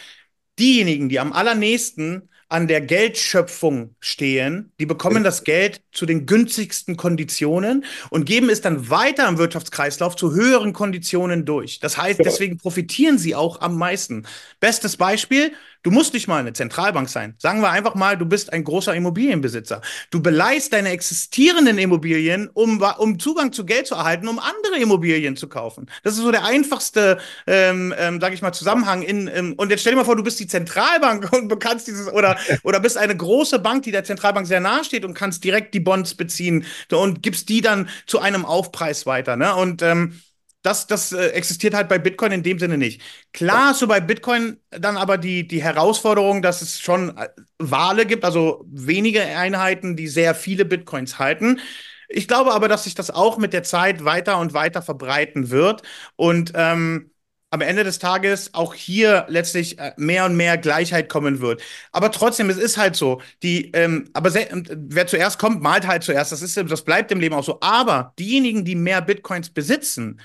[0.59, 6.99] diejenigen, die am allernächsten an der Geldschöpfung stehen, die bekommen das Geld zu den günstigsten
[6.99, 11.81] Konditionen und geben es dann weiter im Wirtschaftskreislauf zu höheren Konditionen durch.
[11.81, 14.27] Das heißt, deswegen profitieren sie auch am meisten.
[14.61, 17.35] Bestes Beispiel, Du musst nicht mal eine Zentralbank sein.
[17.39, 19.81] Sagen wir einfach mal, du bist ein großer Immobilienbesitzer.
[20.11, 25.37] Du beleihst deine existierenden Immobilien, um, um Zugang zu Geld zu erhalten, um andere Immobilien
[25.37, 25.91] zu kaufen.
[26.05, 29.03] Das ist so der einfachste, ähm, ähm, sage ich mal, Zusammenhang.
[29.03, 32.07] In, ähm, und jetzt stell dir mal vor, du bist die Zentralbank und kannst dieses
[32.13, 35.75] oder oder bist eine große Bank, die der Zentralbank sehr nahe steht und kannst direkt
[35.75, 39.37] die Bonds beziehen und gibst die dann zu einem Aufpreis weiter.
[39.37, 39.55] Ne?
[39.57, 40.21] Und ähm,
[40.63, 43.03] das, das äh, existiert halt bei Bitcoin in dem Sinne nicht.
[43.33, 48.07] Klar hast du bei Bitcoin dann aber die, die Herausforderung, dass es schon äh, Wale
[48.07, 51.61] gibt, also wenige Einheiten, die sehr viele Bitcoins halten.
[52.09, 55.83] Ich glaube aber, dass sich das auch mit der Zeit weiter und weiter verbreiten wird
[56.17, 57.11] und ähm,
[57.51, 61.63] am Ende des Tages auch hier letztlich äh, mehr und mehr Gleichheit kommen wird.
[61.93, 66.33] Aber trotzdem, es ist halt so, die, ähm, aber wer zuerst kommt, malt halt zuerst.
[66.33, 67.59] Das ist, das bleibt im Leben auch so.
[67.61, 70.19] Aber diejenigen, die mehr Bitcoins besitzen,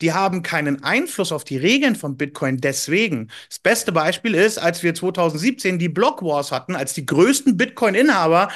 [0.00, 3.28] die haben keinen Einfluss auf die Regeln von Bitcoin deswegen.
[3.48, 8.50] Das beste Beispiel ist, als wir 2017 die Block Wars hatten, als die größten Bitcoin-Inhaber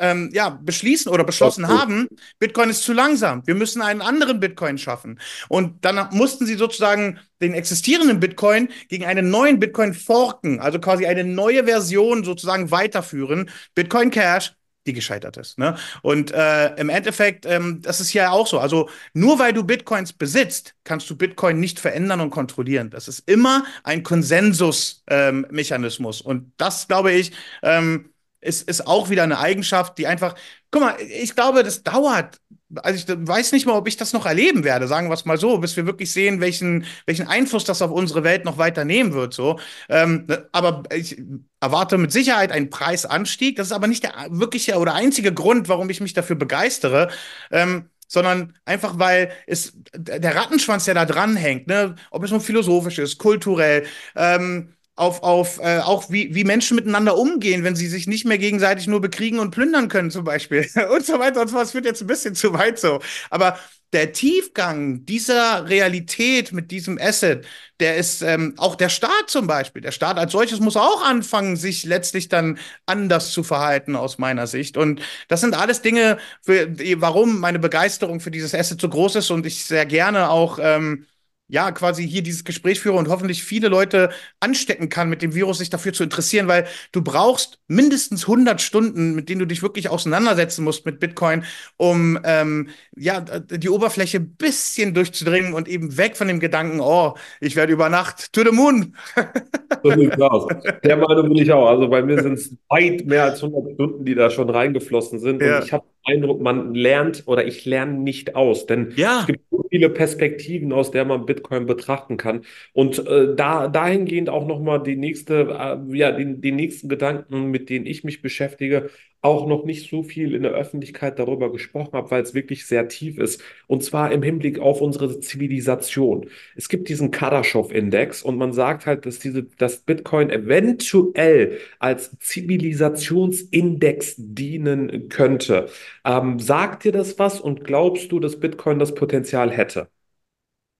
[0.00, 1.78] ähm, ja, beschließen oder beschlossen oh, oh.
[1.78, 5.18] haben, Bitcoin ist zu langsam, wir müssen einen anderen Bitcoin schaffen.
[5.48, 11.06] Und dann mussten sie sozusagen den existierenden Bitcoin gegen einen neuen Bitcoin forken, also quasi
[11.06, 13.50] eine neue Version sozusagen weiterführen.
[13.74, 14.52] Bitcoin Cash
[14.88, 15.58] die gescheitert ist.
[15.58, 15.76] Ne?
[16.02, 18.58] Und äh, im Endeffekt, ähm, das ist ja auch so.
[18.58, 22.90] Also nur weil du Bitcoins besitzt, kannst du Bitcoin nicht verändern und kontrollieren.
[22.90, 26.20] Das ist immer ein Konsensusmechanismus.
[26.20, 30.34] Ähm, und das, glaube ich, ähm, ist, ist auch wieder eine Eigenschaft, die einfach,
[30.70, 32.40] guck mal, ich glaube, das dauert
[32.76, 35.38] also ich weiß nicht mal, ob ich das noch erleben werde, sagen wir es mal
[35.38, 39.14] so, bis wir wirklich sehen, welchen, welchen Einfluss das auf unsere Welt noch weiter nehmen
[39.14, 39.32] wird.
[39.34, 39.58] So.
[39.88, 41.20] Ähm, ne, aber ich
[41.60, 43.56] erwarte mit Sicherheit einen Preisanstieg.
[43.56, 47.08] Das ist aber nicht der wirkliche oder einzige Grund, warum ich mich dafür begeistere.
[47.50, 52.40] Ähm, sondern einfach weil es der Rattenschwanz, der da dran hängt, ne, ob es nun
[52.40, 57.86] philosophisch ist, kulturell, ähm, auf, auf äh, auch wie, wie Menschen miteinander umgehen, wenn sie
[57.86, 60.68] sich nicht mehr gegenseitig nur bekriegen und plündern können, zum Beispiel.
[60.94, 61.64] und so weiter und so fort.
[61.64, 63.00] Das führt jetzt ein bisschen zu weit so.
[63.30, 63.58] Aber
[63.92, 67.46] der Tiefgang dieser Realität mit diesem Asset,
[67.80, 69.80] der ist ähm, auch der Staat zum Beispiel.
[69.80, 74.46] Der Staat als solches muss auch anfangen, sich letztlich dann anders zu verhalten, aus meiner
[74.46, 74.76] Sicht.
[74.76, 76.68] Und das sind alles Dinge, für,
[77.00, 81.06] warum meine Begeisterung für dieses Asset so groß ist und ich sehr gerne auch ähm,
[81.48, 85.58] ja, quasi hier dieses Gespräch führe und hoffentlich viele Leute anstecken kann, mit dem Virus
[85.58, 89.88] sich dafür zu interessieren, weil du brauchst mindestens 100 Stunden, mit denen du dich wirklich
[89.88, 91.44] auseinandersetzen musst mit Bitcoin,
[91.78, 97.14] um ähm, ja die Oberfläche ein bisschen durchzudringen und eben weg von dem Gedanken, oh,
[97.40, 98.94] ich werde über Nacht to the moon.
[99.82, 100.48] so sieht's aus.
[100.84, 101.68] Der Meinung bin ich auch.
[101.68, 105.40] Also bei mir sind es weit mehr als 100 Stunden, die da schon reingeflossen sind.
[105.40, 105.58] Ja.
[105.58, 109.20] Und ich habe Eindruck, man lernt oder ich lerne nicht aus, denn ja.
[109.20, 112.44] es gibt so viele Perspektiven, aus der man Bitcoin betrachten kann.
[112.72, 117.70] Und äh, da dahingehend auch nochmal die nächste, äh, ja, die, die nächsten Gedanken, mit
[117.70, 122.10] denen ich mich beschäftige, auch noch nicht so viel in der Öffentlichkeit darüber gesprochen habe,
[122.10, 123.42] weil es wirklich sehr tief ist.
[123.66, 126.28] Und zwar im Hinblick auf unsere Zivilisation.
[126.56, 134.14] Es gibt diesen Kardaschow-Index und man sagt halt, dass diese, dass Bitcoin eventuell als Zivilisationsindex
[134.18, 135.68] dienen könnte.
[136.04, 139.88] Ähm, sagt dir das was und glaubst du, dass Bitcoin das Potenzial hätte?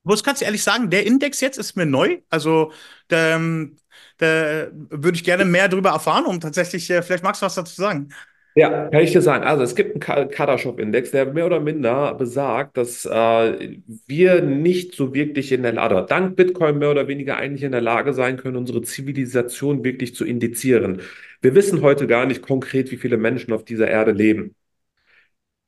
[0.09, 2.21] Muss ganz ehrlich sagen, der Index jetzt ist mir neu.
[2.31, 2.73] Also
[3.09, 3.77] da, ähm,
[4.17, 7.75] da würde ich gerne mehr darüber erfahren, um tatsächlich, äh, vielleicht magst du was dazu
[7.75, 8.09] sagen.
[8.55, 9.45] Ja, kann ich dir sagen.
[9.45, 15.13] Also es gibt einen Kardaschow-Index, der mehr oder minder besagt, dass äh, wir nicht so
[15.13, 18.57] wirklich in der Lage, dank Bitcoin mehr oder weniger eigentlich in der Lage sein können,
[18.57, 21.03] unsere Zivilisation wirklich zu indizieren.
[21.43, 24.55] Wir wissen heute gar nicht konkret, wie viele Menschen auf dieser Erde leben.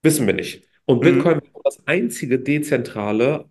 [0.02, 0.64] Wissen wir nicht.
[0.86, 1.02] Und mhm.
[1.02, 1.42] Bitcoin mhm.
[1.42, 3.49] ist das einzige dezentrale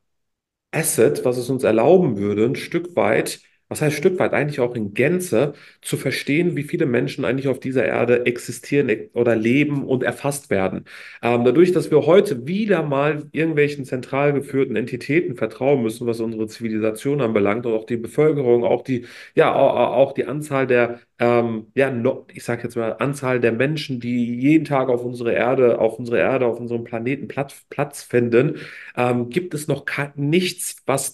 [0.72, 4.76] Asset, was es uns erlauben würde, ein Stück weit was heißt Stück weit, eigentlich auch
[4.76, 10.04] in Gänze, zu verstehen, wie viele Menschen eigentlich auf dieser Erde existieren oder leben und
[10.04, 10.86] erfasst werden.
[11.22, 16.48] Ähm, dadurch, dass wir heute wieder mal irgendwelchen zentral geführten Entitäten vertrauen müssen, was unsere
[16.48, 19.06] Zivilisation anbelangt und auch die Bevölkerung, auch die,
[19.36, 21.94] ja, auch, die Anzahl der, ähm, ja,
[22.34, 26.18] ich sage jetzt mal, Anzahl der Menschen, die jeden Tag auf unsere Erde, auf unsere
[26.20, 28.58] Erde, auf unserem Planeten Platz, Platz finden,
[28.98, 31.14] ähm, gibt es noch nichts, was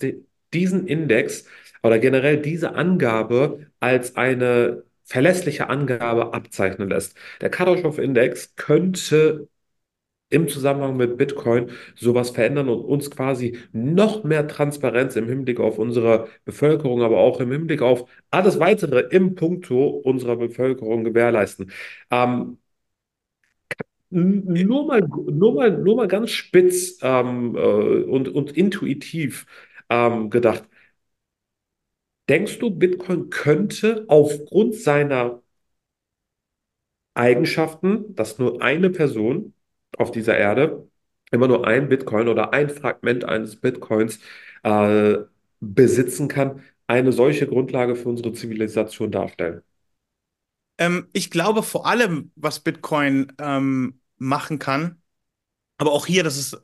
[0.54, 1.46] diesen Index
[1.86, 7.16] oder generell diese Angabe als eine verlässliche Angabe abzeichnen lässt.
[7.42, 9.48] Der Kardaschow-Index könnte
[10.30, 15.78] im Zusammenhang mit Bitcoin sowas verändern und uns quasi noch mehr Transparenz im Hinblick auf
[15.78, 21.72] unsere Bevölkerung, aber auch im Hinblick auf alles weitere im Punkto unserer Bevölkerung gewährleisten.
[22.12, 22.58] Ähm,
[24.10, 29.46] nur mal, nur mal, nur mal ganz spitz ähm, äh, und, und intuitiv
[29.90, 30.64] ähm, gedacht.
[32.30, 35.42] Denkst du, Bitcoin könnte aufgrund seiner
[37.14, 39.54] Eigenschaften, dass nur eine Person
[39.98, 40.88] auf dieser Erde
[41.32, 44.20] immer nur ein Bitcoin oder ein Fragment eines Bitcoins
[44.64, 45.18] äh,
[45.62, 49.62] besitzen kann, eine solche Grundlage für unsere Zivilisation darstellen?
[50.78, 55.02] Ähm, ich glaube vor allem, was Bitcoin ähm, machen kann,
[55.78, 56.58] aber auch hier, das ist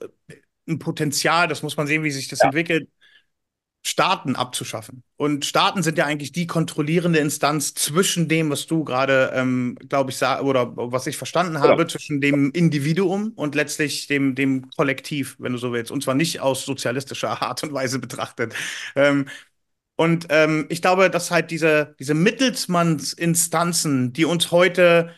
[0.67, 2.45] ein Potenzial, das muss man sehen, wie sich das Ja.
[2.45, 2.89] entwickelt,
[3.83, 5.03] Staaten abzuschaffen.
[5.17, 10.11] Und Staaten sind ja eigentlich die kontrollierende Instanz zwischen dem, was du gerade, ähm, glaube
[10.11, 11.69] ich, sag, oder was ich verstanden Genau.
[11.69, 15.91] habe, zwischen dem Individuum und letztlich dem, dem Kollektiv, wenn du so willst.
[15.91, 18.53] Und zwar nicht aus sozialistischer Art und Weise betrachtet.
[18.95, 19.25] Ähm,
[19.95, 25.11] und ähm, ich glaube, dass halt diese, diese Mittelsmannsinstanzen, die uns heute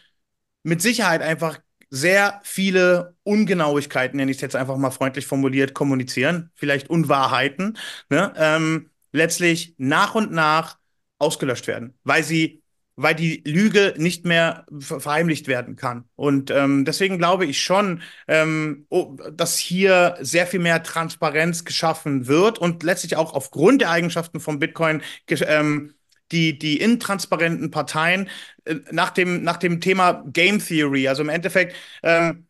[0.63, 1.59] mit Sicherheit einfach
[1.95, 7.77] sehr viele Ungenauigkeiten, nenne ich es jetzt einfach mal freundlich formuliert, kommunizieren, vielleicht Unwahrheiten,
[8.09, 10.79] ne, ähm, letztlich nach und nach
[11.19, 12.63] ausgelöscht werden, weil sie,
[12.95, 16.05] weil die Lüge nicht mehr ver- verheimlicht werden kann.
[16.15, 22.27] Und ähm, deswegen glaube ich schon, ähm, oh, dass hier sehr viel mehr Transparenz geschaffen
[22.27, 25.93] wird und letztlich auch aufgrund der Eigenschaften von Bitcoin ähm,
[26.31, 28.29] die, die intransparenten Parteien
[28.65, 32.47] äh, nach dem, nach dem Thema Game Theory, also im Endeffekt, ähm,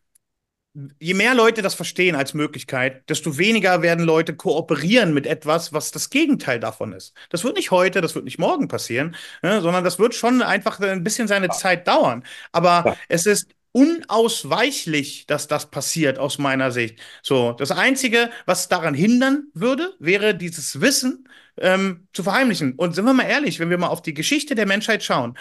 [0.98, 5.92] je mehr Leute das verstehen als Möglichkeit, desto weniger werden Leute kooperieren mit etwas, was
[5.92, 7.14] das Gegenteil davon ist.
[7.30, 10.80] Das wird nicht heute, das wird nicht morgen passieren, ne, sondern das wird schon einfach
[10.80, 12.24] ein bisschen seine Zeit dauern.
[12.52, 12.96] Aber Ja.
[13.08, 16.98] es ist unausweichlich, dass das passiert, aus meiner Sicht.
[17.22, 22.74] So, das Einzige, was daran hindern würde, wäre dieses Wissen ähm, zu verheimlichen.
[22.74, 25.36] Und sind wir mal ehrlich, wenn wir mal auf die Geschichte der Menschheit schauen,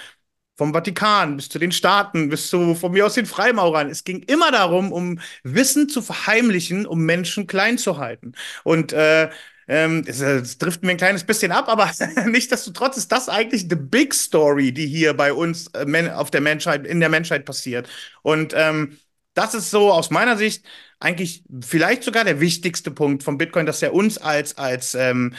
[0.56, 3.90] vom Vatikan bis zu den Staaten, bis zu von mir aus den Freimaurern.
[3.90, 8.34] Es ging immer darum, um Wissen zu verheimlichen, um Menschen klein zu halten.
[8.64, 9.30] Und äh,
[9.68, 11.90] ähm, es, es driften wir ein kleines bisschen ab, aber
[12.28, 16.86] nichtsdestotrotz ist das eigentlich the big story, die hier bei uns äh, auf der Menschheit,
[16.86, 17.90] in der Menschheit passiert.
[18.22, 18.98] Und ähm,
[19.34, 20.66] das ist so aus meiner Sicht
[21.00, 25.34] eigentlich vielleicht sogar der wichtigste Punkt von Bitcoin, dass er uns als, als ähm,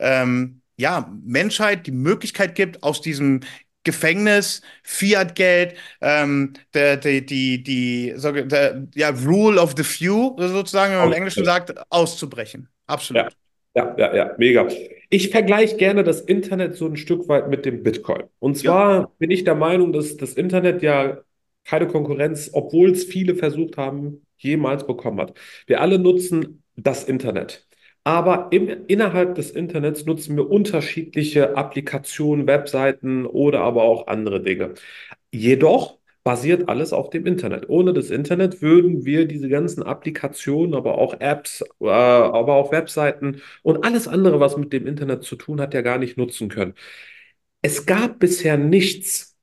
[0.00, 3.40] ähm, ja, Menschheit die Möglichkeit gibt, aus diesem
[3.84, 10.98] Gefängnis, Fiat-Geld, ähm, der, die, die, die, der, ja, Rule of the Few, sozusagen, wenn
[10.98, 12.68] man im Englischen sagt, auszubrechen.
[12.86, 13.22] Absolut.
[13.24, 13.28] Ja.
[13.74, 14.66] Ja, ja, ja, mega.
[15.08, 18.24] Ich vergleiche gerne das Internet so ein Stück weit mit dem Bitcoin.
[18.40, 21.18] Und zwar bin ich der Meinung, dass das Internet ja
[21.64, 25.34] keine Konkurrenz, obwohl es viele versucht haben, jemals bekommen hat.
[25.66, 27.67] Wir alle nutzen das Internet.
[28.04, 34.74] Aber im, innerhalb des Internets nutzen wir unterschiedliche Applikationen, Webseiten oder aber auch andere Dinge.
[35.32, 37.68] Jedoch basiert alles auf dem Internet.
[37.68, 43.40] Ohne das Internet würden wir diese ganzen Applikationen, aber auch Apps, äh, aber auch Webseiten
[43.62, 46.74] und alles andere, was mit dem Internet zu tun hat, ja gar nicht nutzen können.
[47.62, 49.36] Es gab bisher nichts,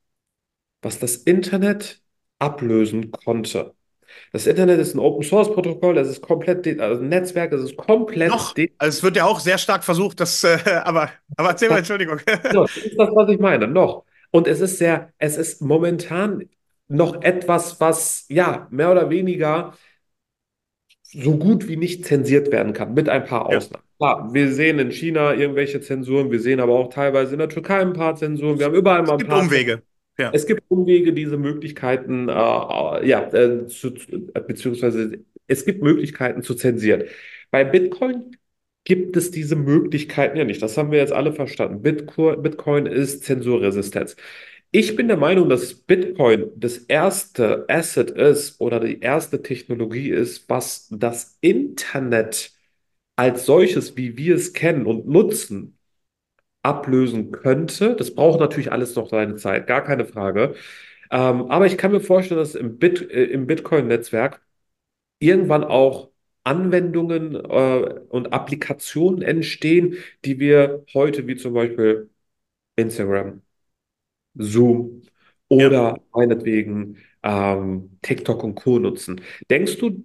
[0.82, 2.02] was das Internet
[2.40, 3.76] ablösen konnte.
[4.32, 8.56] Das Internet ist ein Open-Source-Protokoll, es ist komplett, also ein Netzwerk, es ist komplett Noch,
[8.78, 12.20] also es wird ja auch sehr stark versucht, dass, äh, aber, aber erzähl mal, Entschuldigung.
[12.50, 14.06] So, das ist das, was ich meine, noch.
[14.32, 16.50] Und es ist sehr, es ist momentan
[16.88, 19.74] noch etwas, was ja mehr oder weniger
[21.04, 23.58] so gut wie nicht zensiert werden kann, mit ein paar Ja.
[23.58, 23.84] Ausnahmen.
[23.98, 27.80] Klar, wir sehen in China irgendwelche Zensuren, wir sehen aber auch teilweise in der Türkei
[27.80, 29.40] ein paar Zensuren, wir haben überall mal Es ein gibt paar.
[29.40, 29.84] Umwege.
[30.18, 30.32] Ja.
[30.34, 36.42] Es gibt Umwege, diese Möglichkeiten, äh, äh, ja, äh, zu, äh, beziehungsweise es gibt Möglichkeiten
[36.42, 37.04] zu zensieren.
[37.52, 38.36] Bei Bitcoin
[38.84, 40.62] gibt es diese Möglichkeiten ja nicht.
[40.62, 41.82] Das haben wir jetzt alle verstanden.
[41.82, 44.16] Bitcoin ist Zensurresistenz.
[44.72, 50.50] Ich bin der Meinung, dass Bitcoin das erste Asset ist oder die erste Technologie ist,
[50.50, 52.52] was das Internet
[53.16, 55.75] als solches, wie wir es kennen und nutzen,
[56.66, 57.96] ablösen könnte.
[57.96, 60.56] Das braucht natürlich alles noch seine Zeit, gar keine Frage.
[61.12, 64.42] Ähm, aber ich kann mir vorstellen, dass im Bit, äh, im Bitcoin-Netzwerk
[65.20, 66.12] irgendwann auch
[66.44, 72.10] Anwendungen äh, und Applikationen entstehen, die wir heute, wie zum Beispiel
[72.78, 73.42] Instagram,
[74.36, 75.04] Zoom
[75.50, 78.80] oder meinetwegen ähm, TikTok und Co.
[78.80, 79.22] nutzen.
[79.50, 80.04] Denkst du,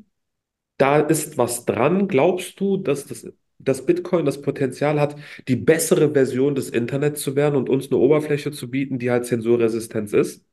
[0.79, 2.09] da ist was dran?
[2.09, 3.27] Glaubst du, dass das,
[3.65, 5.17] dass Bitcoin das Potenzial hat,
[5.49, 9.27] die bessere Version des Internets zu werden und uns eine Oberfläche zu bieten, die halt
[9.27, 10.45] zensurresistent ist?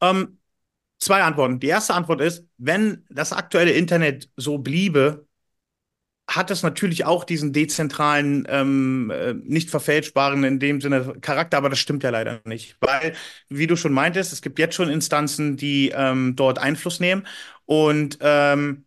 [0.00, 0.38] Ähm,
[0.98, 1.60] zwei Antworten.
[1.60, 5.26] Die erste Antwort ist, wenn das aktuelle Internet so bliebe,
[6.28, 11.70] hat es natürlich auch diesen dezentralen, ähm, äh, nicht verfälschbaren in dem Sinne Charakter, aber
[11.70, 12.76] das stimmt ja leider nicht.
[12.80, 13.14] Weil,
[13.48, 17.26] wie du schon meintest, es gibt jetzt schon Instanzen, die ähm, dort Einfluss nehmen
[17.64, 18.84] und ähm,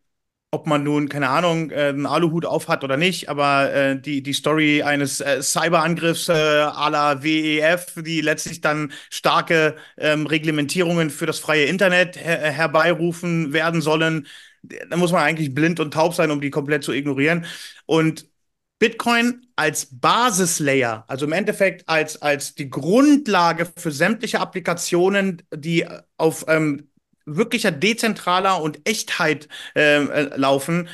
[0.54, 4.34] ob man nun, keine Ahnung, äh, einen Aluhut aufhat oder nicht, aber äh, die, die
[4.34, 11.26] Story eines äh, Cyberangriffs äh, à la WEF, die letztlich dann starke ähm, Reglementierungen für
[11.26, 14.28] das freie Internet her herbeirufen werden sollen,
[14.64, 17.46] da muss man eigentlich blind und taub sein, um die komplett zu ignorieren.
[17.86, 18.30] Und
[18.78, 25.88] Bitcoin als Basislayer, also im Endeffekt als, als die Grundlage für sämtliche Applikationen, die
[26.18, 26.91] auf ähm,
[27.38, 30.90] wirklicher dezentraler und Echtheit ähm, äh, laufen,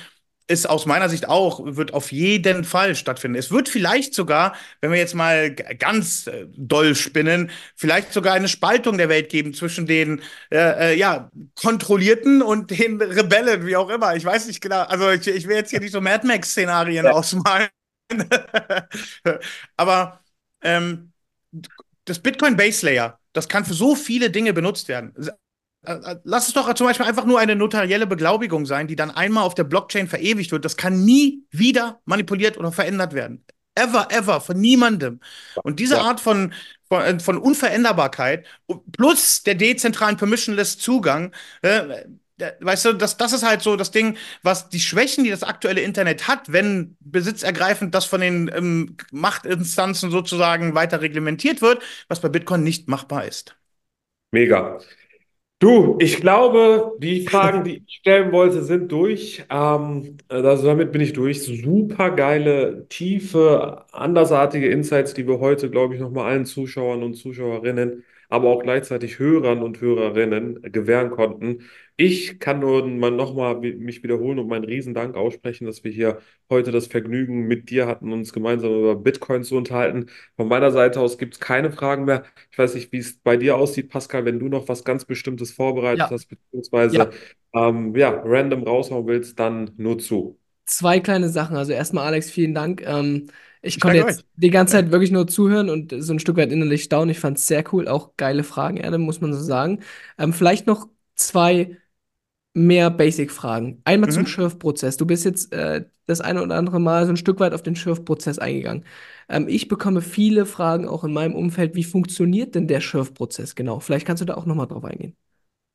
[0.48, 3.38] ist aus meiner Sicht auch, wird auf jeden Fall stattfinden.
[3.38, 8.48] Es wird vielleicht sogar, wenn wir jetzt mal ganz äh, doll spinnen, vielleicht sogar eine
[8.48, 13.90] Spaltung der Welt geben zwischen den äh, äh, ja, Kontrollierten und den Rebellen, wie auch
[13.90, 14.16] immer.
[14.16, 17.12] Ich weiß nicht genau, also ich, ich will jetzt hier nicht so Mad Max-Szenarien ja.
[17.12, 17.68] ausmalen.
[19.76, 20.22] Aber
[20.62, 21.12] ähm,
[22.06, 25.14] das Bitcoin Base Layer, das kann für so viele Dinge benutzt werden.
[25.88, 29.12] Äh, äh, lass es doch zum Beispiel einfach nur eine notarielle Beglaubigung sein, die dann
[29.12, 30.66] einmal auf der Blockchain verewigt wird.
[30.66, 33.46] Das kann nie wieder manipuliert oder verändert werden.
[33.76, 35.20] Ever, ever, von niemandem.
[35.64, 36.02] Und diese ja.
[36.02, 36.54] Art von,
[36.90, 38.46] von, äh, von, Unveränderbarkeit
[38.92, 42.04] plus der dezentralen Permissionless Zugang, äh,
[42.60, 45.82] weißt du, das, das ist halt so das Ding, was die Schwächen, die das aktuelle
[45.82, 52.30] Internet hat, wenn besitzergreifend das von den ähm, Machtinstanzen sozusagen weiter reglementiert wird, was bei
[52.30, 53.56] Bitcoin nicht machbar ist.
[54.32, 54.80] Mega.
[55.60, 59.44] Du, ich glaube, die Fragen, die ich stellen wollte, sind durch.
[59.50, 61.42] Ähm, also damit bin ich durch.
[61.44, 68.04] Super geile, tiefe, andersartige Insights, die wir heute, glaube ich, nochmal allen Zuschauern und Zuschauerinnen
[68.30, 71.64] aber auch gleichzeitig Hörern und Hörerinnen gewähren konnten.
[72.00, 76.72] Ich kann nur mal nochmal mich wiederholen und meinen Riesendank aussprechen, dass wir hier heute
[76.72, 80.06] das Vergnügen mit dir hatten, uns gemeinsam über Bitcoin zu unterhalten.
[80.36, 82.24] Von meiner Seite aus gibt es keine Fragen mehr.
[82.52, 85.52] Ich weiß nicht, wie es bei dir aussieht, Pascal, wenn du noch was ganz Bestimmtes
[85.52, 86.10] vorbereitet ja.
[86.12, 87.10] hast, beziehungsweise ja.
[87.54, 90.38] Ähm, ja, random raushauen willst, dann nur zu.
[90.66, 91.56] Zwei kleine Sachen.
[91.56, 92.84] Also erstmal, Alex, vielen Dank.
[92.86, 93.28] Ähm,
[93.64, 96.84] ich konnte jetzt die ganze Zeit wirklich nur zuhören und so ein Stück weit innerlich
[96.84, 97.10] staunen.
[97.10, 97.88] Ich fand es sehr cool.
[97.88, 99.80] Auch geile Fragen, Erde, muss man so sagen.
[100.20, 101.78] Ähm, vielleicht noch zwei
[102.58, 103.82] mehr Basic-Fragen.
[103.86, 104.14] Einmal mhm.
[104.14, 104.98] zum Schürfprozess.
[104.98, 107.76] Du bist jetzt äh, das eine oder andere Mal so ein Stück weit auf den
[107.76, 108.86] Schürfprozess eingegangen.
[109.30, 111.76] Ähm, ich bekomme viele Fragen auch in meinem Umfeld.
[111.76, 113.80] Wie funktioniert denn der Schürfprozess genau?
[113.80, 115.16] Vielleicht kannst du da auch nochmal drauf eingehen.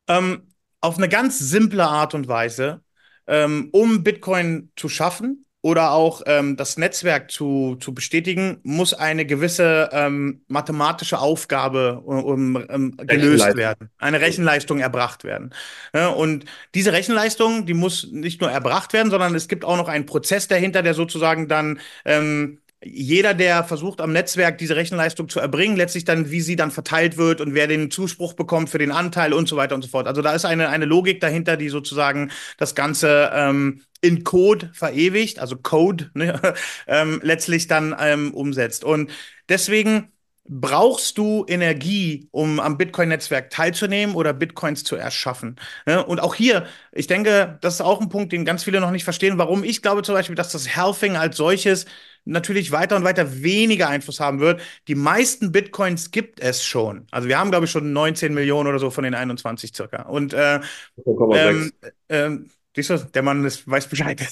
[0.07, 0.43] Ähm,
[0.81, 2.81] auf eine ganz simple Art und Weise,
[3.27, 9.25] ähm, um Bitcoin zu schaffen, oder auch ähm, das Netzwerk zu, zu bestätigen, muss eine
[9.25, 15.53] gewisse ähm, mathematische Aufgabe um, um, gelöst werden, eine Rechenleistung erbracht werden.
[15.95, 16.43] Ja, und
[16.75, 20.49] diese Rechenleistung, die muss nicht nur erbracht werden, sondern es gibt auch noch einen Prozess
[20.49, 26.05] dahinter, der sozusagen dann ähm, jeder, der versucht am Netzwerk diese Rechenleistung zu erbringen, letztlich
[26.05, 29.47] dann, wie sie dann verteilt wird und wer den Zuspruch bekommt für den Anteil und
[29.47, 30.07] so weiter und so fort.
[30.07, 35.39] Also da ist eine, eine Logik dahinter, die sozusagen das Ganze ähm, in Code verewigt,
[35.39, 36.39] also Code ne,
[36.87, 38.83] ähm, letztlich dann ähm, umsetzt.
[38.83, 39.11] Und
[39.49, 40.09] deswegen
[40.45, 45.55] brauchst du Energie, um am Bitcoin-Netzwerk teilzunehmen oder Bitcoins zu erschaffen.
[45.85, 46.05] Ne?
[46.05, 49.05] Und auch hier, ich denke, das ist auch ein Punkt, den ganz viele noch nicht
[49.05, 51.85] verstehen, warum ich glaube zum Beispiel, dass das Halving als solches
[52.25, 54.61] natürlich weiter und weiter weniger Einfluss haben wird.
[54.87, 57.07] Die meisten Bitcoins gibt es schon.
[57.11, 60.03] Also wir haben, glaube ich, schon 19 Millionen oder so von den 21 circa.
[60.03, 60.59] Und äh,
[61.05, 61.71] ähm,
[62.09, 64.21] ähm, Siehst du, der Mann ist, weiß Bescheid.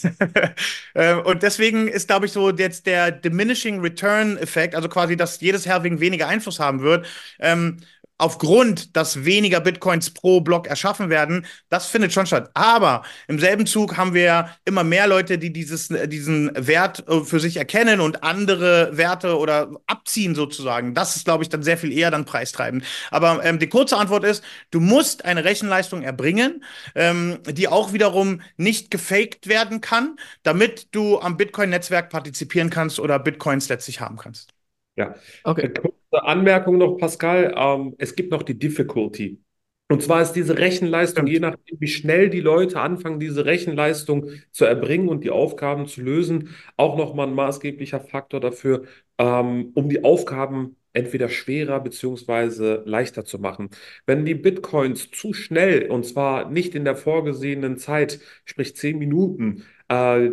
[0.93, 5.39] Ähm, und deswegen ist, glaube ich, so jetzt der Diminishing Return Effekt, also quasi, dass
[5.39, 7.07] jedes Halving weniger Einfluss haben wird,
[7.39, 7.77] ähm,
[8.21, 12.51] aufgrund, dass weniger Bitcoins pro Block erschaffen werden, das findet schon statt.
[12.53, 17.39] Aber im selben Zug haben wir immer mehr Leute, die dieses, diesen Wert äh, für
[17.39, 20.93] sich erkennen und andere Werte oder abziehen sozusagen.
[20.93, 22.85] Das ist, glaube ich, dann sehr viel eher dann preistreibend.
[23.09, 28.41] Aber ähm, die kurze Antwort ist, du musst eine Rechenleistung erbringen, ähm, die auch wiederum
[28.55, 34.53] nicht gefaked werden kann, damit du am Bitcoin-Netzwerk partizipieren kannst oder Bitcoins letztlich haben kannst.
[34.95, 35.69] Ja, okay.
[35.73, 37.53] Kurze Anmerkung noch, Pascal.
[37.55, 39.41] Ähm, es gibt noch die Difficulty.
[39.89, 44.63] Und zwar ist diese Rechenleistung, je nachdem, wie schnell die Leute anfangen, diese Rechenleistung zu
[44.63, 48.85] erbringen und die Aufgaben zu lösen, auch nochmal ein maßgeblicher Faktor dafür,
[49.17, 53.69] ähm, um die Aufgaben entweder schwerer beziehungsweise leichter zu machen.
[54.05, 59.65] Wenn die Bitcoins zu schnell, und zwar nicht in der vorgesehenen Zeit, sprich zehn Minuten,
[59.89, 60.29] äh,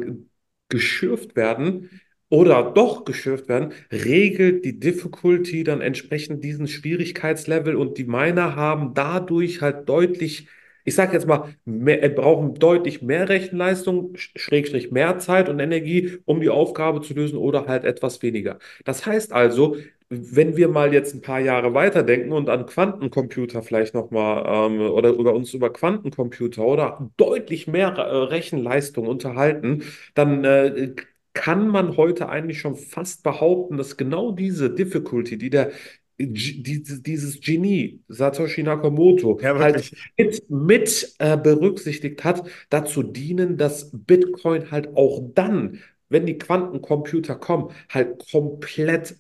[0.69, 1.91] geschürft werden,
[2.31, 8.95] oder doch geschürft werden, regelt die Difficulty dann entsprechend diesen Schwierigkeitslevel und die Miner haben
[8.95, 10.49] dadurch halt deutlich
[10.85, 16.19] ich sage jetzt mal, mehr, äh, brauchen deutlich mehr Rechenleistung, Schrägstrich mehr Zeit und Energie,
[16.25, 18.59] um die Aufgabe zu lösen oder halt etwas weniger.
[18.85, 19.77] Das heißt also,
[20.09, 25.19] wenn wir mal jetzt ein paar Jahre weiterdenken und an Quantencomputer vielleicht nochmal ähm, oder,
[25.19, 29.83] oder uns über Quantencomputer oder deutlich mehr äh, Rechenleistung unterhalten,
[30.15, 30.95] dann äh,
[31.35, 35.73] kann man heute eigentlich schon fast behaupten, dass genau diese Difficulty, die der
[36.21, 44.71] dieses, Genie, Satoshi Nakamoto, ja, halt mit, mit äh, berücksichtigt hat, dazu dienen, dass Bitcoin
[44.71, 49.17] halt auch dann, wenn die Quantencomputer kommen, halt komplett,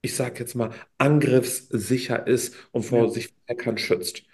[0.00, 3.08] ich sag jetzt mal, angriffssicher ist und vor ja.
[3.10, 4.24] sich Hackern schützt.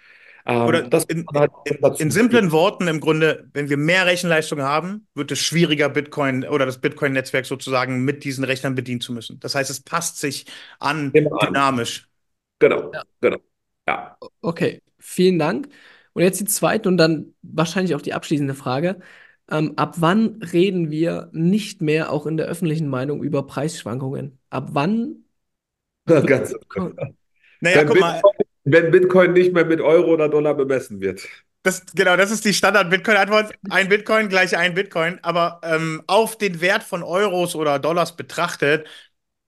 [0.49, 5.05] Ähm, Oder in, halt in, in, simplen Worten im Grunde, wenn wir mehr Rechenleistung haben,
[5.13, 9.39] wird es schwieriger, Bitcoin oder das Bitcoin-Netzwerk sozusagen mit diesen Rechnern bedienen zu müssen.
[9.39, 10.47] Das heißt, es passt sich
[10.79, 12.09] an Immer dynamisch.
[12.57, 13.03] Genau, ja.
[13.21, 13.37] genau.
[13.87, 14.17] Ja.
[14.41, 15.69] Okay, vielen Dank.
[16.13, 19.01] Und jetzt die zweite und dann wahrscheinlich auch die abschließende Frage.
[19.51, 24.39] Ähm, ab wann reden wir nicht mehr auch in der öffentlichen Meinung über Preisschwankungen?
[24.49, 25.25] Ab wann?
[26.07, 26.55] Ganz.
[27.61, 28.21] Naja, guck mal
[28.71, 31.27] wenn Bitcoin nicht mehr mit Euro oder Dollar bemessen wird.
[31.63, 33.53] Das, genau, das ist die Standard-Bitcoin-Antwort.
[33.69, 35.19] Ein Bitcoin gleich ein Bitcoin.
[35.23, 38.87] Aber ähm, auf den Wert von Euros oder Dollars betrachtet,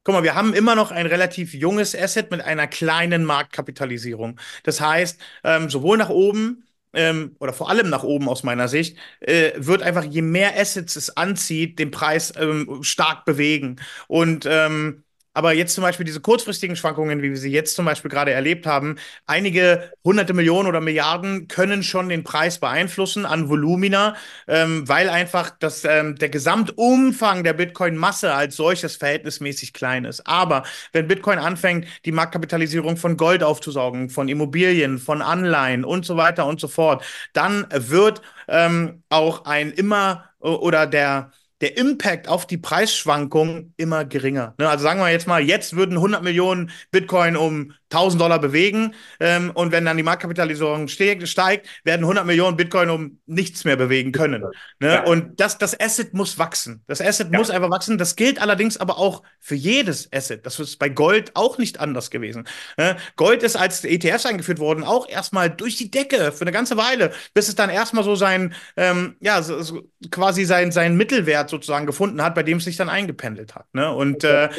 [0.03, 4.39] guck mal, wir haben immer noch ein relativ junges Asset mit einer kleinen Marktkapitalisierung.
[4.63, 8.97] Das heißt, ähm, sowohl nach oben ähm, oder vor allem nach oben aus meiner Sicht,
[9.21, 13.77] äh, wird einfach, je mehr Assets es anzieht, den Preis ähm, stark bewegen.
[14.07, 15.03] Und ähm,
[15.33, 18.65] aber jetzt zum Beispiel diese kurzfristigen Schwankungen, wie wir sie jetzt zum Beispiel gerade erlebt
[18.65, 24.15] haben, einige hunderte Millionen oder Milliarden können schon den Preis beeinflussen an Volumina,
[24.47, 30.27] ähm, weil einfach das, ähm, der Gesamtumfang der Bitcoin-Masse als solches verhältnismäßig klein ist.
[30.27, 36.17] Aber wenn Bitcoin anfängt, die Marktkapitalisierung von Gold aufzusaugen, von Immobilien, von Anleihen und so
[36.17, 37.03] weiter und so fort,
[37.33, 41.31] dann wird ähm, auch ein immer oder der
[41.61, 44.55] der Impact auf die Preisschwankung immer geringer.
[44.57, 44.67] Ne?
[44.67, 49.51] Also sagen wir jetzt mal, jetzt würden 100 Millionen Bitcoin um 1000 Dollar bewegen ähm,
[49.53, 54.11] und wenn dann die Marktkapitalisierung steigt, steigt, werden 100 Millionen Bitcoin um nichts mehr bewegen
[54.11, 54.43] können.
[54.79, 54.93] Ne?
[54.93, 55.03] Ja.
[55.05, 56.83] Und das, das Asset muss wachsen.
[56.87, 57.37] Das Asset ja.
[57.37, 57.97] muss einfach wachsen.
[57.97, 60.45] Das gilt allerdings aber auch für jedes Asset.
[60.45, 62.47] Das ist bei Gold auch nicht anders gewesen.
[62.77, 62.97] Ne?
[63.17, 67.11] Gold ist als ETFs eingeführt worden auch erstmal durch die Decke für eine ganze Weile,
[67.33, 71.85] bis es dann erstmal so sein, ähm, ja, so, so quasi sein, sein Mittelwert sozusagen
[71.85, 73.67] gefunden hat, bei dem es sich dann eingependelt hat.
[73.73, 73.93] Ne?
[73.93, 74.49] Und äh,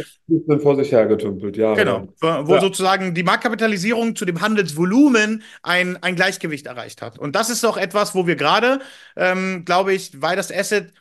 [0.61, 1.75] vor sich hergetümpelt, ja.
[1.75, 2.61] Genau, wo ja.
[2.61, 7.19] sozusagen die Marktkapitalisierung zu dem Handelsvolumen ein, ein Gleichgewicht erreicht hat.
[7.19, 8.81] Und das ist doch etwas, wo wir gerade,
[9.17, 10.93] ähm, glaube ich, weil das Asset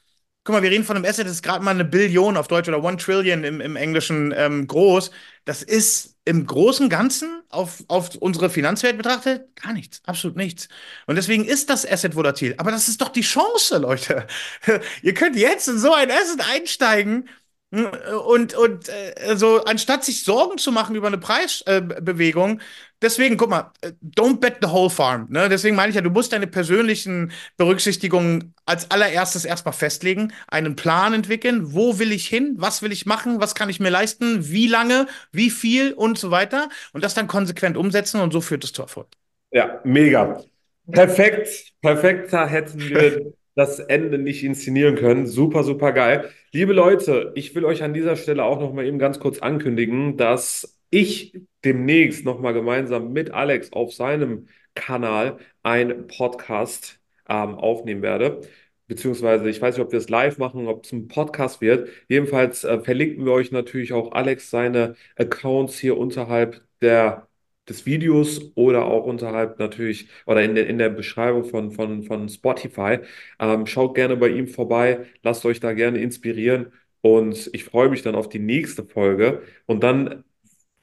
[0.43, 2.67] Guck mal, wir reden von einem Asset, das ist gerade mal eine Billion auf Deutsch
[2.67, 5.11] oder One Trillion im, im Englischen ähm, groß.
[5.45, 10.67] Das ist im Großen Ganzen auf, auf unsere Finanzwelt betrachtet gar nichts, absolut nichts.
[11.07, 12.53] Und deswegen ist das Asset volatil.
[12.57, 14.27] Aber das ist doch die Chance, Leute.
[15.01, 17.27] Ihr könnt jetzt in so ein Asset einsteigen
[17.71, 22.63] und, und äh, so, anstatt sich Sorgen zu machen über eine Preisbewegung, äh,
[23.01, 25.27] deswegen, guck mal, äh, don't bet the whole farm.
[25.29, 25.47] Ne?
[25.47, 31.13] Deswegen meine ich ja, du musst deine persönlichen Berücksichtigungen als allererstes erstmal festlegen, einen Plan
[31.13, 34.67] entwickeln, wo will ich hin, was will ich machen, was kann ich mir leisten, wie
[34.67, 36.67] lange, wie viel und so weiter.
[36.91, 39.07] Und das dann konsequent umsetzen und so führt es zu Erfolg.
[39.51, 40.43] Ja, mega.
[40.91, 45.27] Perfekt, perfekter hätten wir das Ende nicht inszenieren können.
[45.27, 46.29] Super, super geil.
[46.51, 50.17] Liebe Leute, ich will euch an dieser Stelle auch noch mal eben ganz kurz ankündigen,
[50.17, 56.99] dass ich demnächst noch mal gemeinsam mit Alex auf seinem Kanal ein Podcast
[57.29, 58.41] ähm, aufnehmen werde.
[58.87, 61.87] Beziehungsweise, ich weiß nicht, ob wir es live machen, ob es ein Podcast wird.
[62.09, 67.27] Jedenfalls äh, verlinken wir euch natürlich auch Alex seine Accounts hier unterhalb der
[67.69, 72.27] des Videos oder auch unterhalb natürlich oder in der, in der Beschreibung von, von, von
[72.29, 72.99] Spotify.
[73.39, 78.01] Ähm, schaut gerne bei ihm vorbei, lasst euch da gerne inspirieren und ich freue mich
[78.01, 80.23] dann auf die nächste Folge und dann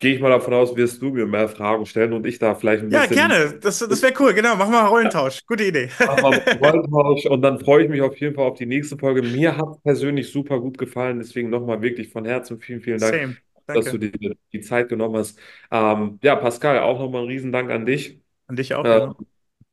[0.00, 2.84] gehe ich mal davon aus, wirst du mir mehr Fragen stellen und ich da vielleicht
[2.84, 3.16] ein bisschen.
[3.16, 3.58] Ja, gerne.
[3.60, 4.32] Das, das wäre cool.
[4.32, 4.56] Genau.
[4.56, 5.44] Machen wir einen Rollentausch.
[5.46, 5.88] Gute Idee.
[5.98, 9.22] Rollentausch und dann freue ich mich auf jeden Fall auf die nächste Folge.
[9.22, 11.18] Mir hat persönlich super gut gefallen.
[11.18, 13.14] Deswegen nochmal wirklich von Herzen vielen, vielen Dank.
[13.14, 13.36] Same.
[13.68, 13.82] Danke.
[13.82, 15.38] dass du dir die Zeit genommen hast.
[15.70, 18.18] Ähm, ja, Pascal, auch nochmal einen Riesendank an dich.
[18.46, 18.84] An dich auch.
[18.84, 19.08] Äh,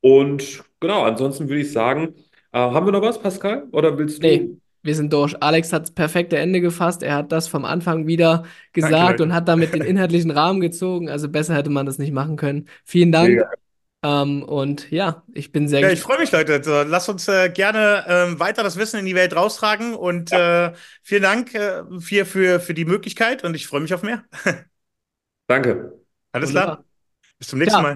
[0.00, 2.14] und genau, ansonsten würde ich sagen,
[2.52, 3.66] äh, haben wir noch was, Pascal?
[3.72, 4.26] Oder willst du?
[4.26, 4.50] Nee,
[4.82, 5.34] wir sind durch.
[5.42, 7.02] Alex hat das perfekte Ende gefasst.
[7.02, 8.44] Er hat das vom Anfang wieder
[8.74, 11.08] gesagt Danke, und hat damit den inhaltlichen Rahmen gezogen.
[11.08, 12.68] Also besser hätte man das nicht machen können.
[12.84, 13.30] Vielen Dank.
[13.30, 13.50] Mega.
[14.06, 16.62] Ähm, und ja, ich bin sehr Ja, ich freue mich, Leute.
[16.62, 20.68] So, lass uns äh, gerne ähm, weiter das Wissen in die Welt raustragen und ja.
[20.68, 24.22] äh, vielen Dank äh, für, für, für die Möglichkeit und ich freue mich auf mehr.
[25.48, 25.98] Danke.
[26.32, 26.76] Alles Wunderbar.
[26.76, 26.84] klar.
[27.38, 27.82] Bis zum nächsten ja.
[27.82, 27.94] Mal.